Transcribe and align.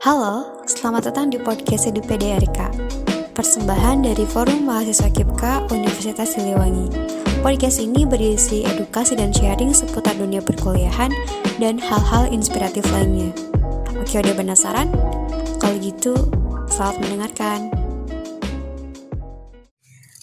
Halo, 0.00 0.64
selamat 0.64 1.12
datang 1.12 1.28
di 1.28 1.36
podcast 1.36 1.84
EduPDRK 1.84 2.72
Persembahan 3.36 4.00
dari 4.00 4.24
Forum 4.24 4.64
Mahasiswa 4.64 5.12
KIPKA 5.12 5.68
Universitas 5.68 6.40
Siliwangi. 6.40 6.88
Podcast 7.44 7.84
ini 7.84 8.08
berisi 8.08 8.64
edukasi 8.64 9.12
dan 9.12 9.28
sharing 9.28 9.76
seputar 9.76 10.16
dunia 10.16 10.40
perkuliahan 10.40 11.12
dan 11.60 11.76
hal-hal 11.76 12.32
inspiratif 12.32 12.80
lainnya. 12.96 13.28
Oke, 14.00 14.24
udah 14.24 14.32
penasaran? 14.32 14.88
Kalau 15.60 15.76
gitu, 15.84 16.16
selamat 16.72 16.96
mendengarkan. 17.04 17.68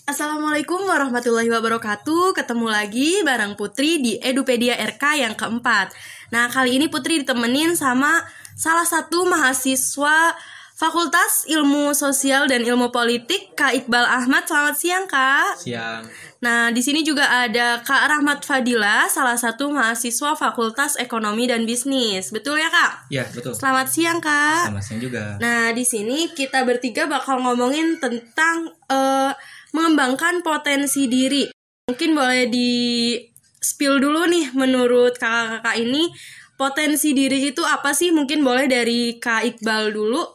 Assalamualaikum 0.09 0.89
warahmatullahi 0.89 1.53
wabarakatuh. 1.53 2.33
Ketemu 2.33 2.67
lagi 2.73 3.21
bareng 3.21 3.53
Putri 3.53 4.01
di 4.01 4.17
Edupedia 4.17 4.73
RK 4.73 5.21
yang 5.21 5.37
keempat. 5.37 5.93
Nah 6.33 6.49
kali 6.49 6.81
ini 6.81 6.89
Putri 6.89 7.21
ditemenin 7.21 7.77
sama 7.77 8.25
salah 8.57 8.83
satu 8.89 9.29
mahasiswa 9.29 10.33
Fakultas 10.77 11.49
Ilmu 11.49 11.93
Sosial 11.97 12.45
dan 12.45 12.61
Ilmu 12.61 12.93
Politik 12.93 13.57
Kak 13.57 13.73
Iqbal 13.73 14.05
Ahmad. 14.05 14.45
Selamat 14.45 14.77
siang 14.77 15.05
Kak. 15.09 15.57
Siang. 15.57 16.05
Nah 16.37 16.69
di 16.69 16.85
sini 16.85 17.01
juga 17.01 17.25
ada 17.25 17.81
Kak 17.81 18.03
Rahmat 18.13 18.45
Fadila, 18.45 19.09
salah 19.09 19.33
satu 19.33 19.73
mahasiswa 19.73 20.37
Fakultas 20.37 20.93
Ekonomi 21.01 21.49
dan 21.49 21.65
Bisnis. 21.65 22.29
Betul 22.29 22.61
ya 22.61 22.69
Kak? 22.69 23.09
Ya 23.09 23.25
betul. 23.25 23.57
Selamat 23.57 23.89
siang 23.89 24.21
Kak. 24.21 24.69
Selamat 24.69 24.85
siang 24.85 25.01
juga. 25.01 25.23
Nah 25.41 25.73
di 25.73 25.81
sini 25.81 26.29
kita 26.37 26.61
bertiga 26.61 27.09
bakal 27.09 27.41
ngomongin 27.41 27.97
tentang 27.97 28.69
uh, 28.89 29.33
mengembangkan 29.73 30.45
potensi 30.45 31.09
diri. 31.09 31.49
Mungkin 31.89 32.13
boleh 32.13 32.53
di 32.53 32.69
spill 33.57 33.97
dulu 33.97 34.29
nih 34.29 34.53
menurut 34.53 35.17
kakak-kakak 35.17 35.81
ini 35.81 36.13
potensi 36.57 37.13
diri 37.13 37.53
itu 37.53 37.61
apa 37.61 37.93
sih? 37.93 38.09
Mungkin 38.09 38.41
boleh 38.41 38.65
dari 38.65 39.21
Kak 39.21 39.45
Iqbal 39.45 39.93
dulu. 39.93 40.25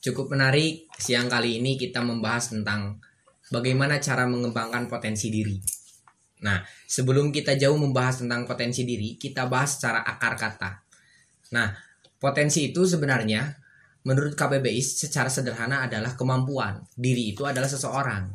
Cukup 0.00 0.32
menarik 0.32 0.88
siang 0.96 1.28
kali 1.28 1.60
ini 1.60 1.76
kita 1.76 2.00
membahas 2.00 2.56
tentang 2.56 2.98
bagaimana 3.52 4.00
cara 4.00 4.24
mengembangkan 4.24 4.88
potensi 4.88 5.28
diri. 5.28 5.60
Nah, 6.42 6.60
sebelum 6.88 7.32
kita 7.32 7.56
jauh 7.60 7.76
membahas 7.76 8.24
tentang 8.24 8.48
potensi 8.48 8.88
diri, 8.88 9.20
kita 9.20 9.44
bahas 9.48 9.76
secara 9.76 10.04
akar 10.04 10.36
kata. 10.36 10.70
Nah, 11.52 11.68
potensi 12.16 12.72
itu 12.72 12.84
sebenarnya 12.84 13.56
menurut 14.06 14.38
KBBI 14.38 14.80
secara 14.80 15.28
sederhana 15.28 15.84
adalah 15.84 16.14
kemampuan. 16.14 16.80
Diri 16.94 17.34
itu 17.34 17.42
adalah 17.48 17.66
seseorang. 17.66 18.30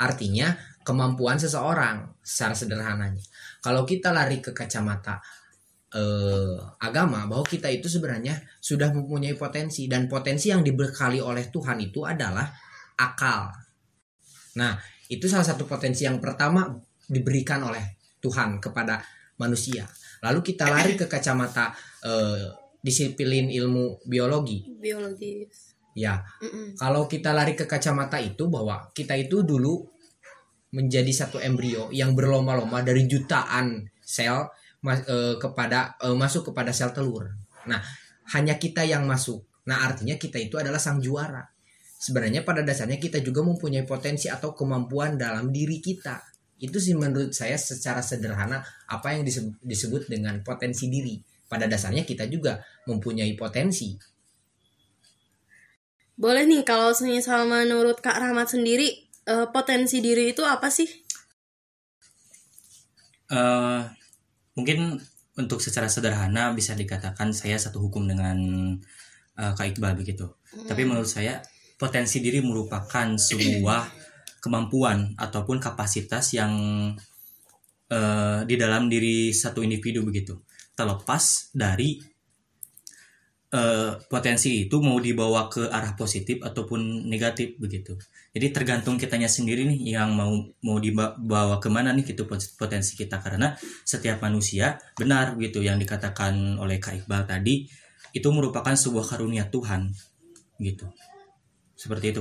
Artinya, 0.00 0.56
kemampuan 0.80 1.36
seseorang 1.36 2.18
secara 2.24 2.56
sederhananya. 2.56 3.22
Kalau 3.60 3.84
kita 3.84 4.10
lari 4.10 4.40
ke 4.40 4.56
kacamata 4.56 5.20
eh, 5.94 6.56
agama 6.78 7.26
bahwa 7.26 7.42
kita 7.42 7.66
itu 7.70 7.90
sebenarnya 7.90 8.38
sudah 8.62 8.94
mempunyai 8.94 9.34
potensi 9.34 9.90
dan 9.90 10.06
potensi 10.06 10.50
yang 10.50 10.62
dibekali 10.62 11.18
oleh 11.18 11.50
Tuhan 11.50 11.78
itu 11.82 12.06
adalah 12.06 12.46
akal. 12.98 13.50
Nah, 14.58 14.78
itu 15.10 15.26
salah 15.26 15.46
satu 15.46 15.66
potensi 15.66 16.06
yang 16.06 16.22
pertama 16.22 16.70
diberikan 17.10 17.66
oleh 17.66 17.98
Tuhan 18.22 18.62
kepada 18.62 19.02
manusia. 19.42 19.88
Lalu 20.22 20.40
kita 20.44 20.68
lari 20.68 20.94
ke 20.94 21.10
kacamata 21.10 21.74
eh, 22.06 22.46
disiplin 22.80 23.50
ilmu 23.50 24.04
biologi. 24.06 24.64
Biologi. 24.78 25.48
Ya, 25.98 26.22
mm 26.38 26.46
-mm. 26.46 26.66
kalau 26.78 27.10
kita 27.10 27.34
lari 27.34 27.58
ke 27.58 27.66
kacamata 27.66 28.22
itu 28.22 28.46
bahwa 28.46 28.94
kita 28.94 29.18
itu 29.18 29.42
dulu 29.42 29.82
menjadi 30.70 31.10
satu 31.10 31.42
embrio 31.42 31.90
yang 31.90 32.14
berlomba-lomba 32.14 32.86
dari 32.86 33.10
jutaan 33.10 33.90
sel 33.98 34.46
mas, 34.80 35.04
e, 35.04 35.36
kepada 35.36 35.96
e, 36.00 36.08
masuk 36.16 36.52
kepada 36.52 36.72
sel 36.72 36.92
telur. 36.92 37.32
Nah, 37.68 37.80
hanya 38.32 38.56
kita 38.56 38.84
yang 38.84 39.04
masuk. 39.04 39.44
Nah, 39.68 39.84
artinya 39.84 40.16
kita 40.16 40.40
itu 40.40 40.56
adalah 40.56 40.80
sang 40.80 40.98
juara. 40.98 41.44
Sebenarnya 42.00 42.48
pada 42.48 42.64
dasarnya 42.64 42.96
kita 42.96 43.20
juga 43.20 43.44
mempunyai 43.44 43.84
potensi 43.84 44.32
atau 44.32 44.56
kemampuan 44.56 45.20
dalam 45.20 45.52
diri 45.52 45.84
kita. 45.84 46.16
Itu 46.56 46.80
sih 46.80 46.96
menurut 46.96 47.36
saya 47.36 47.60
secara 47.60 48.00
sederhana 48.00 48.64
apa 48.88 49.16
yang 49.16 49.24
disebut, 49.24 49.60
disebut 49.60 50.02
dengan 50.08 50.40
potensi 50.40 50.88
diri. 50.88 51.20
Pada 51.44 51.68
dasarnya 51.68 52.08
kita 52.08 52.24
juga 52.30 52.62
mempunyai 52.88 53.36
potensi. 53.36 53.92
Boleh 56.20 56.44
nih 56.44 56.64
kalau 56.68 56.92
misalnya 57.04 57.64
menurut 57.64 58.00
Kak 58.00 58.16
Rahmat 58.16 58.52
sendiri 58.52 59.08
uh, 59.28 59.48
potensi 59.48 60.04
diri 60.04 60.36
itu 60.36 60.44
apa 60.44 60.68
sih? 60.68 60.88
Uh, 63.32 63.88
mungkin 64.60 65.00
untuk 65.40 65.64
secara 65.64 65.88
sederhana 65.88 66.52
bisa 66.52 66.76
dikatakan 66.76 67.32
saya 67.32 67.56
satu 67.56 67.80
hukum 67.80 68.04
dengan 68.04 68.36
uh, 69.40 69.52
Kak 69.56 69.72
Iqbal 69.72 69.96
begitu. 69.96 70.28
Hmm. 70.52 70.68
Tapi 70.68 70.84
menurut 70.84 71.08
saya 71.08 71.40
potensi 71.80 72.20
diri 72.20 72.44
merupakan 72.44 73.16
sebuah 73.16 73.88
kemampuan 74.44 75.16
ataupun 75.16 75.56
kapasitas 75.56 76.36
yang 76.36 76.52
uh, 77.88 78.40
di 78.44 78.54
dalam 78.60 78.92
diri 78.92 79.32
satu 79.32 79.64
individu 79.64 80.04
begitu. 80.04 80.44
Terlepas 80.76 81.52
dari 81.56 82.00
uh, 83.54 83.98
potensi 84.06 84.66
itu 84.66 84.78
mau 84.78 84.98
dibawa 84.98 85.50
ke 85.50 85.66
arah 85.70 85.94
positif 85.98 86.42
ataupun 86.42 87.06
negatif 87.06 87.58
begitu. 87.58 87.98
Jadi 88.30 88.46
tergantung 88.54 88.96
kitanya 88.96 89.26
sendiri 89.26 89.66
nih 89.66 89.98
yang 89.98 90.14
mau 90.14 90.30
mau 90.62 90.78
dibawa 90.78 91.58
ke 91.58 91.68
mana 91.70 91.90
nih 91.94 92.14
gitu 92.14 92.26
potensi 92.30 92.94
kita 92.94 93.18
karena 93.18 93.54
setiap 93.82 94.22
manusia 94.22 94.78
benar 94.94 95.34
gitu 95.38 95.62
yang 95.62 95.78
dikatakan 95.78 96.58
oleh 96.58 96.78
Kak 96.78 97.04
Iqbal 97.04 97.26
tadi 97.26 97.66
itu 98.10 98.28
merupakan 98.30 98.74
sebuah 98.74 99.06
karunia 99.06 99.46
Tuhan 99.50 99.90
gitu. 100.62 100.86
Seperti 101.74 102.06
itu. 102.14 102.20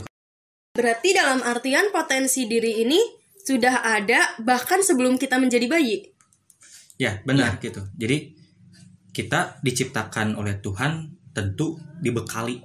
Berarti 0.74 1.10
dalam 1.12 1.44
artian 1.44 1.92
potensi 1.92 2.48
diri 2.48 2.86
ini 2.86 3.00
sudah 3.44 3.82
ada 3.84 4.38
bahkan 4.40 4.80
sebelum 4.86 5.18
kita 5.18 5.42
menjadi 5.42 5.66
bayi. 5.66 6.08
Ya, 7.00 7.20
benar 7.26 7.58
ya. 7.60 7.72
gitu. 7.72 7.82
Jadi 7.98 8.38
kita 9.10 9.60
diciptakan 9.66 10.38
oleh 10.38 10.62
Tuhan 10.62 11.19
tentu 11.34 11.78
dibekali 12.02 12.62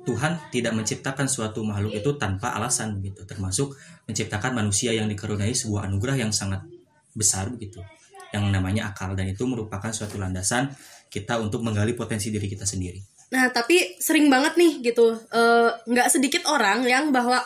Tuhan 0.00 0.48
tidak 0.48 0.72
menciptakan 0.72 1.28
suatu 1.28 1.60
makhluk 1.60 1.92
itu 1.92 2.16
tanpa 2.16 2.56
alasan 2.56 2.98
begitu 2.98 3.22
termasuk 3.28 3.76
menciptakan 4.08 4.56
manusia 4.56 4.96
yang 4.96 5.06
dikaruniai 5.06 5.52
sebuah 5.52 5.86
anugerah 5.86 6.16
yang 6.24 6.32
sangat 6.32 6.64
besar 7.12 7.52
begitu 7.52 7.84
yang 8.30 8.48
namanya 8.48 8.94
akal 8.94 9.12
dan 9.18 9.26
itu 9.26 9.42
merupakan 9.44 9.90
suatu 9.90 10.16
landasan 10.16 10.70
kita 11.10 11.36
untuk 11.42 11.66
menggali 11.66 11.98
potensi 11.98 12.30
diri 12.30 12.46
kita 12.46 12.62
sendiri. 12.62 13.02
Nah 13.34 13.50
tapi 13.50 13.98
sering 13.98 14.30
banget 14.30 14.54
nih 14.54 14.72
gitu 14.90 15.14
eh, 15.14 15.70
nggak 15.74 16.08
uh, 16.08 16.12
sedikit 16.12 16.46
orang 16.46 16.86
yang 16.86 17.10
bahwa 17.10 17.42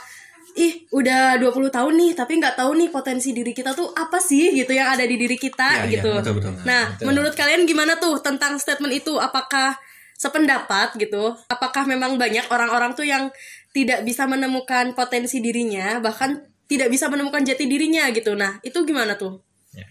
ih 0.55 0.87
udah 0.95 1.41
20 1.43 1.51
tahun 1.73 1.93
nih 1.99 2.13
tapi 2.15 2.39
nggak 2.39 2.55
tahu 2.55 2.79
nih 2.79 2.89
potensi 2.93 3.35
diri 3.35 3.51
kita 3.51 3.75
tuh 3.75 3.91
apa 3.91 4.23
sih 4.23 4.55
gitu 4.55 4.71
yang 4.71 4.95
ada 4.95 5.03
di 5.03 5.19
diri 5.19 5.35
kita 5.35 5.89
ya, 5.89 5.99
gitu. 5.99 6.13
Ya, 6.15 6.23
betul, 6.23 6.35
betul. 6.39 6.53
Nah 6.63 6.95
betul. 6.95 7.05
menurut 7.11 7.35
kalian 7.35 7.67
gimana 7.67 7.99
tuh 7.99 8.23
tentang 8.23 8.61
statement 8.61 8.95
itu? 8.95 9.19
Apakah 9.19 9.75
sependapat 10.15 10.95
gitu. 10.97 11.35
Apakah 11.51 11.85
memang 11.85 12.17
banyak 12.17 12.47
orang-orang 12.49 12.95
tuh 12.95 13.07
yang 13.07 13.29
tidak 13.75 14.07
bisa 14.07 14.25
menemukan 14.31 14.95
potensi 14.95 15.43
dirinya 15.43 15.99
bahkan 15.99 16.47
tidak 16.71 16.89
bisa 16.89 17.11
menemukan 17.11 17.43
jati 17.43 17.67
dirinya 17.67 18.09
gitu? 18.15 18.39
Nah 18.39 18.63
itu 18.63 18.87
gimana 18.87 19.19
tuh? 19.19 19.43
Ya. 19.75 19.91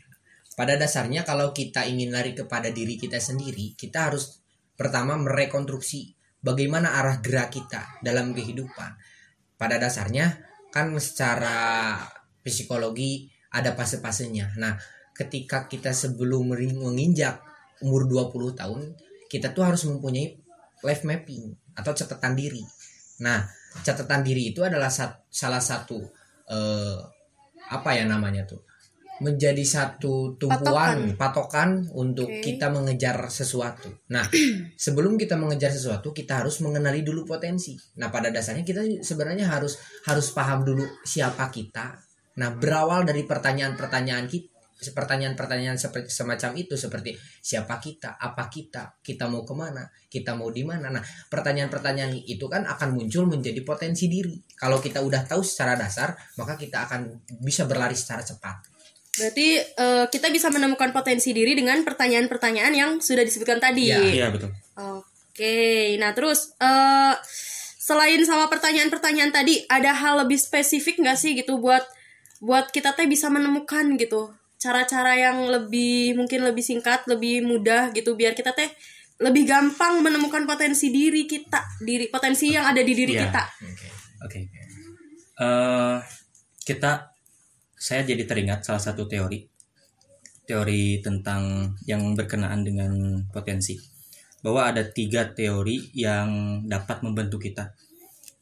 pada 0.55 0.79
dasarnya 0.79 1.27
kalau 1.27 1.51
kita 1.51 1.83
ingin 1.83 2.13
lari 2.13 2.31
kepada 2.31 2.71
diri 2.71 2.95
kita 2.95 3.19
sendiri 3.19 3.75
kita 3.75 4.07
harus 4.07 4.39
pertama 4.79 5.19
merekonstruksi 5.19 6.15
bagaimana 6.39 6.97
arah 6.97 7.19
gerak 7.19 7.51
kita 7.53 7.99
dalam 8.01 8.31
kehidupan. 8.31 8.95
Pada 9.59 9.77
dasarnya 9.77 10.39
kan 10.73 10.89
secara 10.97 11.99
psikologi 12.41 13.29
ada 13.53 13.77
fase-fasenya. 13.77 14.57
Nah 14.57 14.75
ketika 15.13 15.69
kita 15.69 15.93
sebelum 15.93 16.57
menginjak 16.57 17.39
umur 17.85 18.09
20 18.09 18.59
tahun 18.59 18.81
kita 19.33 19.49
tuh 19.49 19.65
harus 19.65 19.81
mempunyai 19.89 20.37
life 20.85 21.01
mapping 21.01 21.49
atau 21.73 21.89
catatan 21.97 22.37
diri. 22.37 22.61
Nah, 23.25 23.41
catatan 23.81 24.21
diri 24.21 24.53
itu 24.53 24.61
adalah 24.61 24.93
sat, 24.93 25.25
salah 25.33 25.57
satu 25.57 25.97
uh, 26.53 26.97
apa 27.73 27.89
ya 27.97 28.05
namanya 28.05 28.45
tuh? 28.45 28.61
menjadi 29.21 29.61
satu 29.63 30.35
tumpuan 30.35 31.15
patokan, 31.15 31.15
patokan 31.15 31.69
untuk 31.95 32.27
okay. 32.27 32.43
kita 32.43 32.67
mengejar 32.73 33.29
sesuatu. 33.31 33.87
Nah, 34.11 34.25
sebelum 34.75 35.15
kita 35.15 35.39
mengejar 35.39 35.71
sesuatu, 35.71 36.11
kita 36.11 36.43
harus 36.43 36.59
mengenali 36.59 37.05
dulu 37.05 37.23
potensi. 37.23 37.77
Nah, 38.01 38.11
pada 38.11 38.33
dasarnya 38.33 38.67
kita 38.67 38.83
sebenarnya 38.99 39.47
harus 39.47 39.79
harus 40.09 40.27
paham 40.35 40.67
dulu 40.67 40.83
siapa 41.07 41.47
kita. 41.53 41.95
Nah, 42.41 42.57
berawal 42.57 43.05
dari 43.07 43.23
pertanyaan-pertanyaan 43.23 44.25
kita 44.27 44.52
pertanyaan-pertanyaan 44.91 45.79
seperti 45.79 46.11
semacam 46.11 46.51
itu 46.59 46.75
seperti 46.75 47.15
siapa 47.39 47.79
kita, 47.79 48.19
apa 48.19 48.51
kita, 48.51 48.99
kita 48.99 49.31
mau 49.31 49.47
ke 49.47 49.55
mana, 49.55 49.87
kita 50.11 50.35
mau 50.35 50.51
di 50.51 50.67
mana. 50.67 50.91
Nah, 50.91 51.03
pertanyaan-pertanyaan 51.31 52.11
itu 52.27 52.43
kan 52.51 52.67
akan 52.67 52.99
muncul 52.99 53.23
menjadi 53.31 53.63
potensi 53.63 54.11
diri. 54.11 54.35
Kalau 54.59 54.83
kita 54.83 54.99
udah 54.99 55.23
tahu 55.23 55.39
secara 55.39 55.79
dasar, 55.79 56.11
maka 56.35 56.59
kita 56.59 56.83
akan 56.89 57.23
bisa 57.39 57.63
berlari 57.63 57.95
secara 57.95 58.19
cepat. 58.19 58.67
Berarti 59.13 59.61
uh, 59.77 60.05
kita 60.09 60.33
bisa 60.33 60.51
menemukan 60.51 60.89
potensi 60.91 61.31
diri 61.31 61.55
dengan 61.55 61.79
pertanyaan-pertanyaan 61.85 62.73
yang 62.73 62.91
sudah 62.97 63.21
disebutkan 63.21 63.61
tadi. 63.61 63.93
Iya, 63.93 64.01
ya, 64.11 64.27
betul. 64.33 64.51
Oke. 64.75 65.13
Oke, 65.33 65.97
nah 65.97 66.13
terus 66.13 66.53
uh, 66.61 67.17
selain 67.81 68.21
sama 68.21 68.53
pertanyaan-pertanyaan 68.53 69.33
tadi, 69.33 69.65
ada 69.65 69.89
hal 69.89 70.21
lebih 70.21 70.37
spesifik 70.37 71.01
nggak 71.01 71.17
sih 71.17 71.33
gitu 71.33 71.57
buat 71.57 71.81
buat 72.37 72.69
kita 72.69 72.93
teh 72.93 73.09
bisa 73.09 73.33
menemukan 73.33 73.97
gitu 73.97 74.29
cara-cara 74.63 75.19
yang 75.19 75.43
lebih 75.51 76.15
mungkin 76.15 76.47
lebih 76.47 76.63
singkat, 76.63 77.03
lebih 77.11 77.43
mudah 77.43 77.91
gitu 77.91 78.15
biar 78.15 78.31
kita 78.31 78.55
teh 78.55 78.71
lebih 79.19 79.43
gampang 79.43 79.99
menemukan 79.99 80.47
potensi 80.47 80.87
diri 80.87 81.27
kita, 81.27 81.83
diri 81.83 82.07
potensi 82.07 82.55
yang 82.55 82.71
ada 82.71 82.79
di 82.79 82.93
diri 82.95 83.13
yeah. 83.13 83.23
kita. 83.27 83.43
Oke. 83.43 83.75
Okay. 83.75 83.91
Okay. 84.23 84.43
Uh, 85.35 85.43
eh, 85.43 85.95
kita 86.63 87.11
saya 87.75 88.07
jadi 88.07 88.23
teringat 88.23 88.63
salah 88.63 88.79
satu 88.79 89.03
teori 89.11 89.43
teori 90.47 90.99
tentang 91.03 91.75
yang 91.83 92.15
berkenaan 92.15 92.63
dengan 92.63 93.19
potensi 93.31 93.75
bahwa 94.43 94.71
ada 94.71 94.83
tiga 94.87 95.31
teori 95.31 95.91
yang 95.95 96.63
dapat 96.67 96.99
membantu 97.03 97.39
kita 97.39 97.71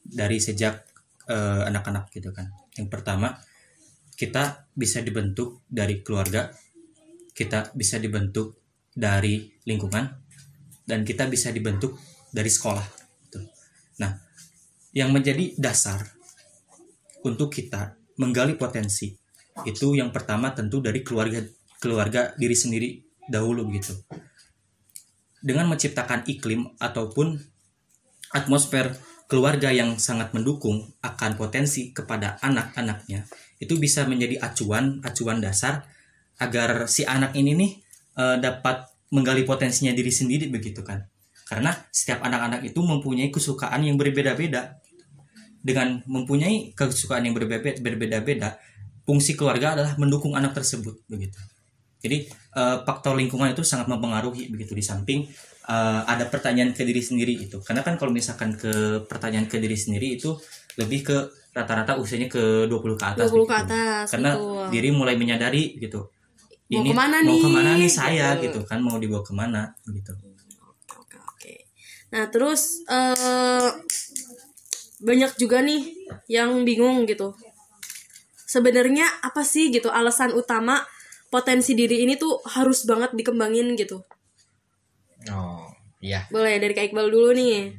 dari 0.02 0.42
sejak 0.42 0.82
uh, 1.30 1.62
anak-anak 1.66 2.10
gitu 2.10 2.34
kan. 2.34 2.50
Yang 2.74 2.88
pertama, 2.90 3.38
kita 4.22 4.70
bisa 4.70 5.02
dibentuk 5.02 5.66
dari 5.66 5.98
keluarga, 5.98 6.46
kita 7.34 7.74
bisa 7.74 7.98
dibentuk 7.98 8.54
dari 8.94 9.50
lingkungan, 9.66 10.06
dan 10.86 11.02
kita 11.02 11.26
bisa 11.26 11.50
dibentuk 11.50 11.98
dari 12.30 12.46
sekolah. 12.46 12.86
Gitu. 13.26 13.42
Nah, 13.98 14.14
yang 14.94 15.10
menjadi 15.10 15.58
dasar 15.58 16.06
untuk 17.26 17.50
kita 17.50 17.98
menggali 18.22 18.54
potensi 18.54 19.10
itu 19.66 19.98
yang 19.98 20.14
pertama 20.14 20.54
tentu 20.54 20.78
dari 20.78 21.02
keluarga 21.02 21.42
keluarga 21.82 22.30
diri 22.38 22.56
sendiri 22.56 22.88
dahulu 23.28 23.68
gitu 23.74 23.92
dengan 25.42 25.68
menciptakan 25.68 26.24
iklim 26.24 26.72
ataupun 26.80 27.36
atmosfer 28.32 28.96
keluarga 29.28 29.68
yang 29.72 30.00
sangat 30.00 30.32
mendukung 30.32 30.92
akan 31.04 31.36
potensi 31.36 31.92
kepada 31.92 32.40
anak-anaknya 32.40 33.28
itu 33.62 33.78
bisa 33.78 34.02
menjadi 34.10 34.42
acuan 34.42 34.98
acuan 35.06 35.38
dasar 35.38 35.86
agar 36.42 36.90
si 36.90 37.06
anak 37.06 37.38
ini 37.38 37.54
nih 37.54 37.70
e, 38.18 38.24
dapat 38.42 38.90
menggali 39.14 39.46
potensinya 39.46 39.94
diri 39.94 40.10
sendiri 40.10 40.50
begitu 40.50 40.82
kan. 40.82 41.06
Karena 41.46 41.70
setiap 41.94 42.26
anak-anak 42.26 42.66
itu 42.66 42.80
mempunyai 42.82 43.30
kesukaan 43.30 43.86
yang 43.86 43.94
berbeda-beda. 43.94 44.82
Dengan 45.62 46.02
mempunyai 46.10 46.74
kesukaan 46.74 47.22
yang 47.22 47.38
berbeda-beda 47.38 48.58
fungsi 49.06 49.38
keluarga 49.38 49.78
adalah 49.78 49.94
mendukung 49.94 50.34
anak 50.34 50.58
tersebut 50.58 51.06
begitu. 51.06 51.38
Jadi 52.02 52.26
uh, 52.58 52.82
faktor 52.82 53.14
lingkungan 53.14 53.54
itu 53.54 53.62
sangat 53.62 53.86
mempengaruhi 53.86 54.50
begitu. 54.50 54.74
Di 54.74 54.82
samping 54.82 55.22
uh, 55.70 56.02
ada 56.02 56.26
pertanyaan 56.26 56.74
ke 56.74 56.82
diri 56.82 56.98
sendiri 56.98 57.46
itu. 57.46 57.62
Karena 57.62 57.86
kan 57.86 57.94
kalau 57.94 58.10
misalkan 58.10 58.58
ke 58.58 59.06
pertanyaan 59.06 59.46
ke 59.46 59.62
diri 59.62 59.78
sendiri 59.78 60.18
itu 60.18 60.34
lebih 60.82 61.00
ke 61.06 61.16
rata-rata 61.52 62.00
usianya 62.00 62.32
ke 62.32 62.66
20 62.66 62.96
ke 62.96 63.04
atas. 63.04 63.28
20 63.28 63.36
gitu. 63.36 63.44
ke 63.44 63.56
atas. 63.56 64.06
Karena 64.08 64.32
betul. 64.34 64.66
diri 64.72 64.88
mulai 64.90 65.14
menyadari 65.20 65.76
gitu. 65.76 66.08
Ini 66.72 66.80
mau 66.80 66.84
ke 66.88 66.94
mana 66.96 67.16
mau 67.20 67.28
nih? 67.28 67.40
ke 67.44 67.48
mana 67.52 67.70
nih 67.76 67.92
saya 67.92 68.28
gitu 68.40 68.60
kan 68.64 68.80
mau 68.80 68.96
dibawa 68.96 69.20
ke 69.20 69.36
mana 69.36 69.62
gitu. 69.92 70.16
Oke 70.96 71.16
oke. 71.20 71.54
Nah 72.16 72.24
terus 72.32 72.80
uh, 72.88 73.68
banyak 75.04 75.36
juga 75.36 75.60
nih 75.60 75.92
yang 76.32 76.64
bingung 76.64 77.04
gitu. 77.04 77.36
Sebenarnya 78.48 79.04
apa 79.20 79.44
sih 79.44 79.68
gitu 79.68 79.92
alasan 79.92 80.32
utama 80.32 80.80
potensi 81.28 81.76
diri 81.76 82.04
ini 82.04 82.16
tuh 82.16 82.40
harus 82.48 82.88
banget 82.88 83.12
dikembangin 83.16 83.76
gitu. 83.76 84.04
Oh, 85.32 85.68
iya. 86.04 86.28
Boleh 86.28 86.60
dari 86.60 86.76
Kak 86.76 86.92
Iqbal 86.92 87.08
dulu 87.08 87.32
nih. 87.32 87.72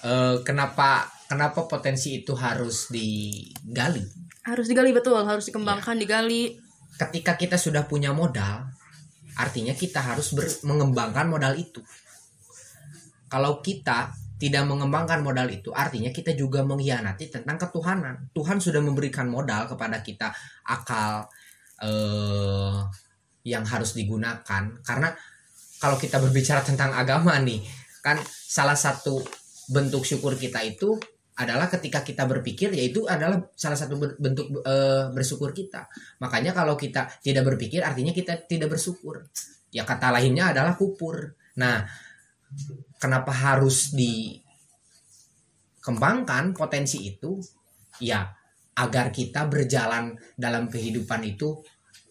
Uh, 0.00 0.40
kenapa 0.46 1.17
kenapa 1.28 1.68
potensi 1.68 2.24
itu 2.24 2.32
harus 2.34 2.88
digali? 2.88 4.02
Harus 4.42 4.66
digali 4.66 4.90
betul, 4.96 5.20
harus 5.22 5.46
dikembangkan, 5.52 6.00
ya. 6.00 6.02
digali. 6.02 6.56
Ketika 6.98 7.36
kita 7.38 7.60
sudah 7.60 7.86
punya 7.86 8.10
modal, 8.10 8.66
artinya 9.38 9.76
kita 9.76 10.02
harus 10.02 10.34
mengembangkan 10.66 11.30
modal 11.30 11.54
itu. 11.54 11.84
Kalau 13.28 13.60
kita 13.60 14.10
tidak 14.40 14.64
mengembangkan 14.66 15.20
modal 15.20 15.46
itu, 15.52 15.70
artinya 15.70 16.10
kita 16.10 16.32
juga 16.32 16.64
mengkhianati 16.64 17.28
tentang 17.28 17.60
ketuhanan. 17.60 18.32
Tuhan 18.32 18.58
sudah 18.58 18.80
memberikan 18.82 19.28
modal 19.28 19.68
kepada 19.68 20.00
kita 20.00 20.32
akal, 20.64 21.28
uh, 21.84 22.88
yang 23.46 23.64
harus 23.64 23.94
digunakan 23.94 24.62
karena 24.84 25.08
kalau 25.78 25.96
kita 25.96 26.18
berbicara 26.18 26.60
tentang 26.60 26.92
agama 26.92 27.38
nih 27.40 27.62
kan 28.02 28.18
salah 28.26 28.76
satu 28.76 29.22
bentuk 29.70 30.02
syukur 30.02 30.34
kita 30.34 30.60
itu 30.66 30.98
adalah 31.38 31.70
ketika 31.70 32.02
kita 32.02 32.26
berpikir 32.26 32.74
yaitu 32.74 33.06
adalah 33.06 33.38
salah 33.54 33.78
satu 33.78 33.94
bentuk 34.18 34.58
e, 34.58 34.74
bersyukur 35.14 35.54
kita. 35.54 35.86
Makanya 36.18 36.50
kalau 36.50 36.74
kita 36.74 37.06
tidak 37.22 37.46
berpikir 37.54 37.86
artinya 37.86 38.10
kita 38.10 38.42
tidak 38.50 38.74
bersyukur. 38.74 39.22
Ya 39.70 39.86
kata 39.86 40.10
lainnya 40.10 40.50
adalah 40.50 40.74
kupur 40.74 41.38
nah 41.58 41.82
kenapa 42.98 43.30
harus 43.30 43.94
dikembangkan 43.94 46.58
potensi 46.58 47.06
itu? 47.06 47.38
Ya 48.02 48.34
agar 48.78 49.10
kita 49.10 49.50
berjalan 49.50 50.14
dalam 50.38 50.70
kehidupan 50.70 51.26
itu 51.26 51.58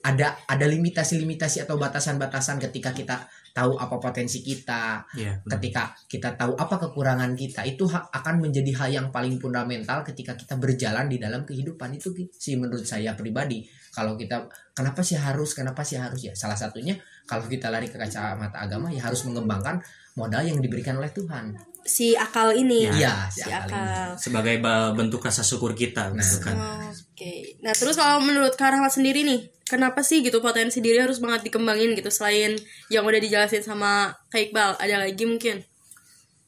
ada 0.03 0.35
ada 0.47 0.65
limitasi-limitasi 0.67 1.67
atau 1.67 1.75
batasan-batasan 1.75 2.63
ketika 2.63 2.95
kita 2.95 3.27
tahu 3.57 3.73
apa 3.73 3.97
potensi 3.97 4.45
kita, 4.45 5.01
yeah, 5.17 5.41
ketika 5.57 5.97
kita 6.05 6.37
tahu 6.37 6.53
apa 6.53 6.77
kekurangan 6.77 7.33
kita, 7.33 7.65
itu 7.65 7.89
akan 7.89 8.37
menjadi 8.37 8.71
hal 8.77 8.89
yang 8.93 9.07
paling 9.09 9.41
fundamental 9.41 10.05
ketika 10.05 10.37
kita 10.37 10.61
berjalan 10.61 11.09
di 11.09 11.17
dalam 11.17 11.41
kehidupan 11.41 11.97
itu 11.97 12.13
sih 12.37 12.53
menurut 12.53 12.85
saya 12.85 13.17
pribadi. 13.17 13.65
Kalau 13.89 14.13
kita 14.13 14.45
kenapa 14.77 15.01
sih 15.01 15.17
harus, 15.17 15.57
kenapa 15.57 15.81
sih 15.81 15.97
harus 15.97 16.21
ya? 16.21 16.37
Salah 16.37 16.53
satunya 16.53 16.93
kalau 17.25 17.49
kita 17.49 17.73
lari 17.73 17.89
ke 17.89 17.97
kacamata 17.97 18.61
agama 18.61 18.93
ya 18.93 19.09
harus 19.09 19.25
mengembangkan 19.25 19.81
modal 20.17 20.43
yang 20.43 20.57
diberikan 20.57 20.97
oleh 20.97 21.13
Tuhan 21.13 21.53
si 21.87 22.13
akal 22.19 22.51
ini. 22.53 22.85
Iya, 22.85 23.31
si, 23.31 23.41
si 23.41 23.49
akal. 23.49 23.71
akal. 23.71 24.07
Sebagai 24.19 24.59
bentuk 24.93 25.23
rasa 25.23 25.41
syukur 25.41 25.71
kita, 25.71 26.11
nah. 26.11 26.21
kan. 26.43 26.55
Oke. 26.91 26.93
Okay. 27.15 27.39
Nah, 27.63 27.71
terus 27.73 27.95
kalau 27.95 28.19
menurut 28.21 28.53
Kak 28.59 28.75
Rahmat 28.75 28.91
sendiri 28.91 29.23
nih, 29.23 29.47
kenapa 29.65 30.03
sih 30.03 30.21
gitu 30.21 30.43
potensi 30.43 30.83
diri 30.83 30.99
harus 30.99 31.23
banget 31.23 31.47
dikembangin 31.49 31.95
gitu 31.95 32.11
selain 32.11 32.59
yang 32.91 33.07
udah 33.07 33.17
dijelasin 33.17 33.63
sama 33.63 34.13
Kak 34.27 34.51
Iqbal, 34.51 34.77
ada 34.77 34.95
lagi 35.07 35.23
mungkin? 35.23 35.63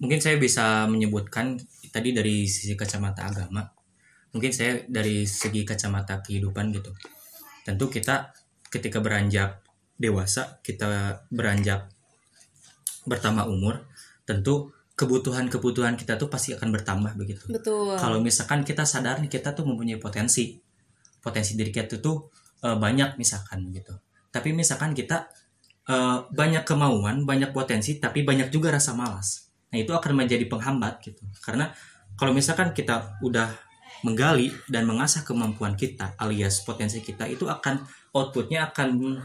Mungkin 0.03 0.19
saya 0.19 0.35
bisa 0.37 0.85
menyebutkan 0.85 1.57
tadi 1.89 2.13
dari 2.13 2.45
sisi 2.45 2.75
kacamata 2.75 3.25
agama. 3.25 3.65
Mungkin 4.29 4.51
saya 4.53 4.85
dari 4.85 5.25
segi 5.25 5.65
kacamata 5.65 6.21
kehidupan 6.21 6.69
gitu. 6.75 6.93
Tentu 7.65 7.89
kita 7.89 8.29
ketika 8.69 9.01
beranjak 9.01 9.65
dewasa, 9.97 10.61
kita 10.61 11.25
beranjak 11.33 11.89
bertambah 13.09 13.49
umur, 13.49 13.89
tentu 14.23 14.69
kebutuhan-kebutuhan 14.93 15.95
kita 15.95 16.19
tuh 16.19 16.29
pasti 16.29 16.53
akan 16.53 16.69
bertambah 16.75 17.15
begitu. 17.15 17.49
Betul. 17.49 17.95
Kalau 17.95 18.19
misalkan 18.21 18.61
kita 18.67 18.83
sadar 18.85 19.17
nih 19.23 19.31
kita 19.31 19.55
tuh 19.55 19.65
mempunyai 19.65 19.97
potensi, 19.97 20.59
potensi 21.23 21.55
diri 21.55 21.71
kita 21.73 21.97
tuh 21.97 22.29
uh, 22.67 22.77
banyak 22.77 23.15
misalkan 23.15 23.71
gitu. 23.71 23.95
Tapi 24.29 24.51
misalkan 24.51 24.91
kita 24.91 25.31
uh, 25.87 26.27
banyak 26.29 26.67
kemauan, 26.67 27.23
banyak 27.23 27.55
potensi, 27.55 27.97
tapi 27.97 28.27
banyak 28.27 28.51
juga 28.51 28.75
rasa 28.75 28.91
malas. 28.91 29.49
Nah 29.71 29.79
itu 29.79 29.95
akan 29.95 30.11
menjadi 30.13 30.45
penghambat 30.51 30.99
gitu. 30.99 31.23
Karena 31.39 31.71
kalau 32.19 32.35
misalkan 32.35 32.75
kita 32.75 33.15
udah 33.23 33.47
menggali 34.03 34.51
dan 34.67 34.87
mengasah 34.87 35.23
kemampuan 35.23 35.75
kita 35.75 36.15
alias 36.15 36.63
potensi 36.63 37.03
kita 37.03 37.27
itu 37.27 37.47
akan 37.47 37.83
outputnya 38.15 38.71
akan 38.71 39.19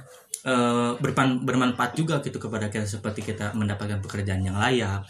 uh, 0.44 0.96
bermanfaat 1.42 1.96
juga 1.96 2.20
gitu 2.20 2.36
kepada 2.38 2.68
kita 2.68 2.86
seperti 2.86 3.24
kita 3.24 3.56
mendapatkan 3.56 4.00
pekerjaan 4.04 4.44
yang 4.44 4.56
layak 4.60 5.04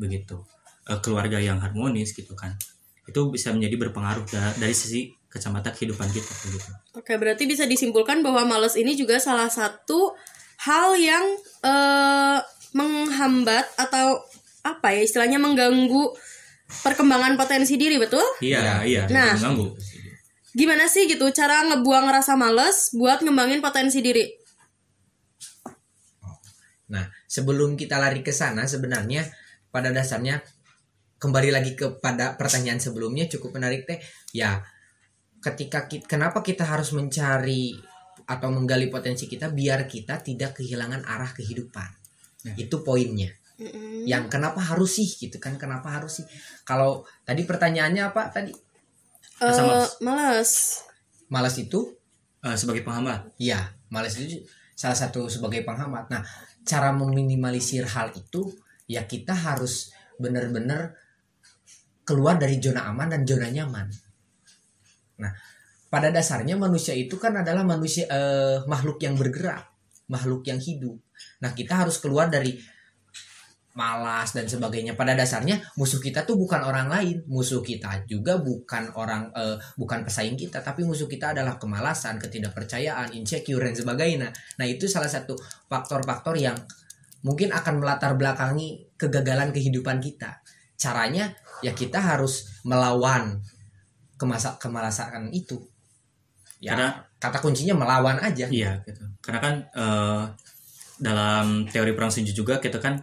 begitu 0.00 0.40
uh, 0.88 0.98
keluarga 1.04 1.36
yang 1.38 1.60
harmonis 1.60 2.16
gitu 2.16 2.32
kan 2.32 2.56
itu 3.10 3.20
bisa 3.32 3.50
menjadi 3.50 3.76
berpengaruh 3.88 4.24
da 4.30 4.54
dari 4.56 4.72
sisi 4.72 5.10
kacamata 5.30 5.70
kehidupan 5.70 6.10
kita 6.10 6.32
begitu. 6.46 6.70
Oke, 6.98 7.14
berarti 7.14 7.46
bisa 7.46 7.66
disimpulkan 7.66 8.22
bahwa 8.22 8.46
males 8.46 8.74
ini 8.74 8.98
juga 8.98 9.18
salah 9.22 9.46
satu 9.46 10.14
hal 10.66 10.98
yang 10.98 11.24
uh, 11.62 12.38
menghambat 12.74 13.66
atau 13.78 14.22
apa 14.66 14.94
ya 14.94 15.06
istilahnya 15.06 15.38
mengganggu 15.38 16.14
perkembangan 16.86 17.34
potensi 17.38 17.74
diri, 17.78 17.98
betul? 17.98 18.22
Iya, 18.42 18.86
iya. 18.86 19.02
Nah, 19.10 19.34
mengganggu. 19.38 19.74
Gimana 20.50 20.90
sih 20.90 21.06
gitu 21.06 21.30
cara 21.30 21.62
ngebuang 21.66 22.10
rasa 22.10 22.34
males 22.34 22.90
buat 22.94 23.22
ngembangin 23.22 23.62
potensi 23.62 24.02
diri? 24.02 24.39
Nah, 26.90 27.06
sebelum 27.30 27.78
kita 27.78 27.96
lari 27.96 28.20
ke 28.20 28.34
sana 28.34 28.66
sebenarnya 28.66 29.22
pada 29.70 29.94
dasarnya 29.94 30.42
kembali 31.20 31.50
lagi 31.54 31.78
kepada 31.78 32.34
pertanyaan 32.34 32.82
sebelumnya 32.82 33.30
cukup 33.30 33.60
menarik 33.60 33.86
teh. 33.86 34.02
Ya 34.34 34.60
ketika 35.40 35.86
kita, 35.86 36.04
kenapa 36.04 36.42
kita 36.42 36.66
harus 36.66 36.92
mencari 36.92 37.72
atau 38.26 38.48
menggali 38.52 38.92
potensi 38.92 39.26
kita 39.26 39.48
biar 39.50 39.88
kita 39.88 40.20
tidak 40.20 40.60
kehilangan 40.60 41.06
arah 41.06 41.30
kehidupan? 41.32 41.90
Nah. 42.40 42.56
itu 42.56 42.80
poinnya. 42.80 43.36
Mm-hmm. 43.60 44.08
yang 44.08 44.24
kenapa 44.32 44.56
harus 44.56 44.96
sih 44.96 45.04
gitu 45.04 45.36
kan? 45.36 45.60
Kenapa 45.60 45.92
harus 45.92 46.24
sih? 46.24 46.26
Kalau 46.64 47.04
tadi 47.28 47.44
pertanyaannya 47.44 48.08
apa 48.08 48.32
tadi? 48.32 48.56
Uh, 49.36 49.84
malas 50.00 50.80
malas 51.28 51.60
itu? 51.60 51.92
Uh, 52.40 52.56
sebagai 52.56 52.80
penghambat? 52.80 53.28
Iya 53.36 53.68
malas 53.92 54.16
itu 54.16 54.48
salah 54.72 54.96
satu 54.96 55.28
sebagai 55.28 55.60
penghambat. 55.60 56.08
Nah 56.08 56.24
cara 56.66 56.92
meminimalisir 56.92 57.86
hal 57.86 58.12
itu 58.14 58.52
ya 58.90 59.06
kita 59.06 59.32
harus 59.32 59.94
benar-benar 60.20 60.94
keluar 62.04 62.36
dari 62.36 62.58
zona 62.58 62.90
aman 62.90 63.08
dan 63.10 63.22
zona 63.24 63.48
nyaman. 63.48 63.86
Nah 65.22 65.32
pada 65.90 66.14
dasarnya 66.14 66.54
manusia 66.54 66.94
itu 66.94 67.18
kan 67.18 67.34
adalah 67.42 67.66
manusia 67.66 68.06
eh, 68.06 68.62
makhluk 68.66 69.02
yang 69.02 69.18
bergerak 69.18 69.70
makhluk 70.10 70.42
yang 70.50 70.58
hidup. 70.58 70.98
Nah 71.40 71.54
kita 71.54 71.86
harus 71.86 72.02
keluar 72.02 72.26
dari 72.26 72.58
malas 73.80 74.36
dan 74.36 74.44
sebagainya. 74.44 74.92
Pada 74.92 75.16
dasarnya 75.16 75.56
musuh 75.80 75.96
kita 75.96 76.28
tuh 76.28 76.36
bukan 76.36 76.60
orang 76.60 76.92
lain. 76.92 77.24
Musuh 77.24 77.64
kita 77.64 78.04
juga 78.04 78.36
bukan 78.36 78.92
orang 78.92 79.32
uh, 79.32 79.56
bukan 79.80 80.04
pesaing 80.04 80.36
kita 80.36 80.60
tapi 80.60 80.84
musuh 80.84 81.08
kita 81.08 81.32
adalah 81.32 81.56
kemalasan 81.56 82.20
ketidakpercayaan 82.20 83.16
insecure 83.16 83.64
dan 83.64 83.72
sebagainya. 83.72 84.28
Nah 84.60 84.66
itu 84.68 84.84
salah 84.84 85.08
satu 85.08 85.32
faktor-faktor 85.72 86.36
yang 86.36 86.56
mungkin 87.24 87.56
akan 87.56 87.80
melatar 87.80 88.12
belakangi 88.20 88.92
kegagalan 89.00 89.48
kehidupan 89.56 90.04
kita. 90.04 90.44
Caranya 90.76 91.32
ya 91.64 91.72
kita 91.72 91.96
harus 92.04 92.60
melawan 92.68 93.40
kemasa 94.20 94.60
kemalasan 94.60 95.32
itu. 95.32 95.56
Ya 96.60 96.76
karena, 96.76 96.88
kata 97.16 97.40
kuncinya 97.40 97.72
melawan 97.72 98.20
aja. 98.20 98.44
Iya 98.44 98.84
gitu. 98.84 99.08
Karena 99.24 99.40
kan 99.40 99.54
uh, 99.72 100.22
dalam 101.00 101.64
teori 101.64 101.96
perang 101.96 102.12
setuju 102.12 102.44
juga 102.44 102.54
kita 102.60 102.76
kan 102.76 103.00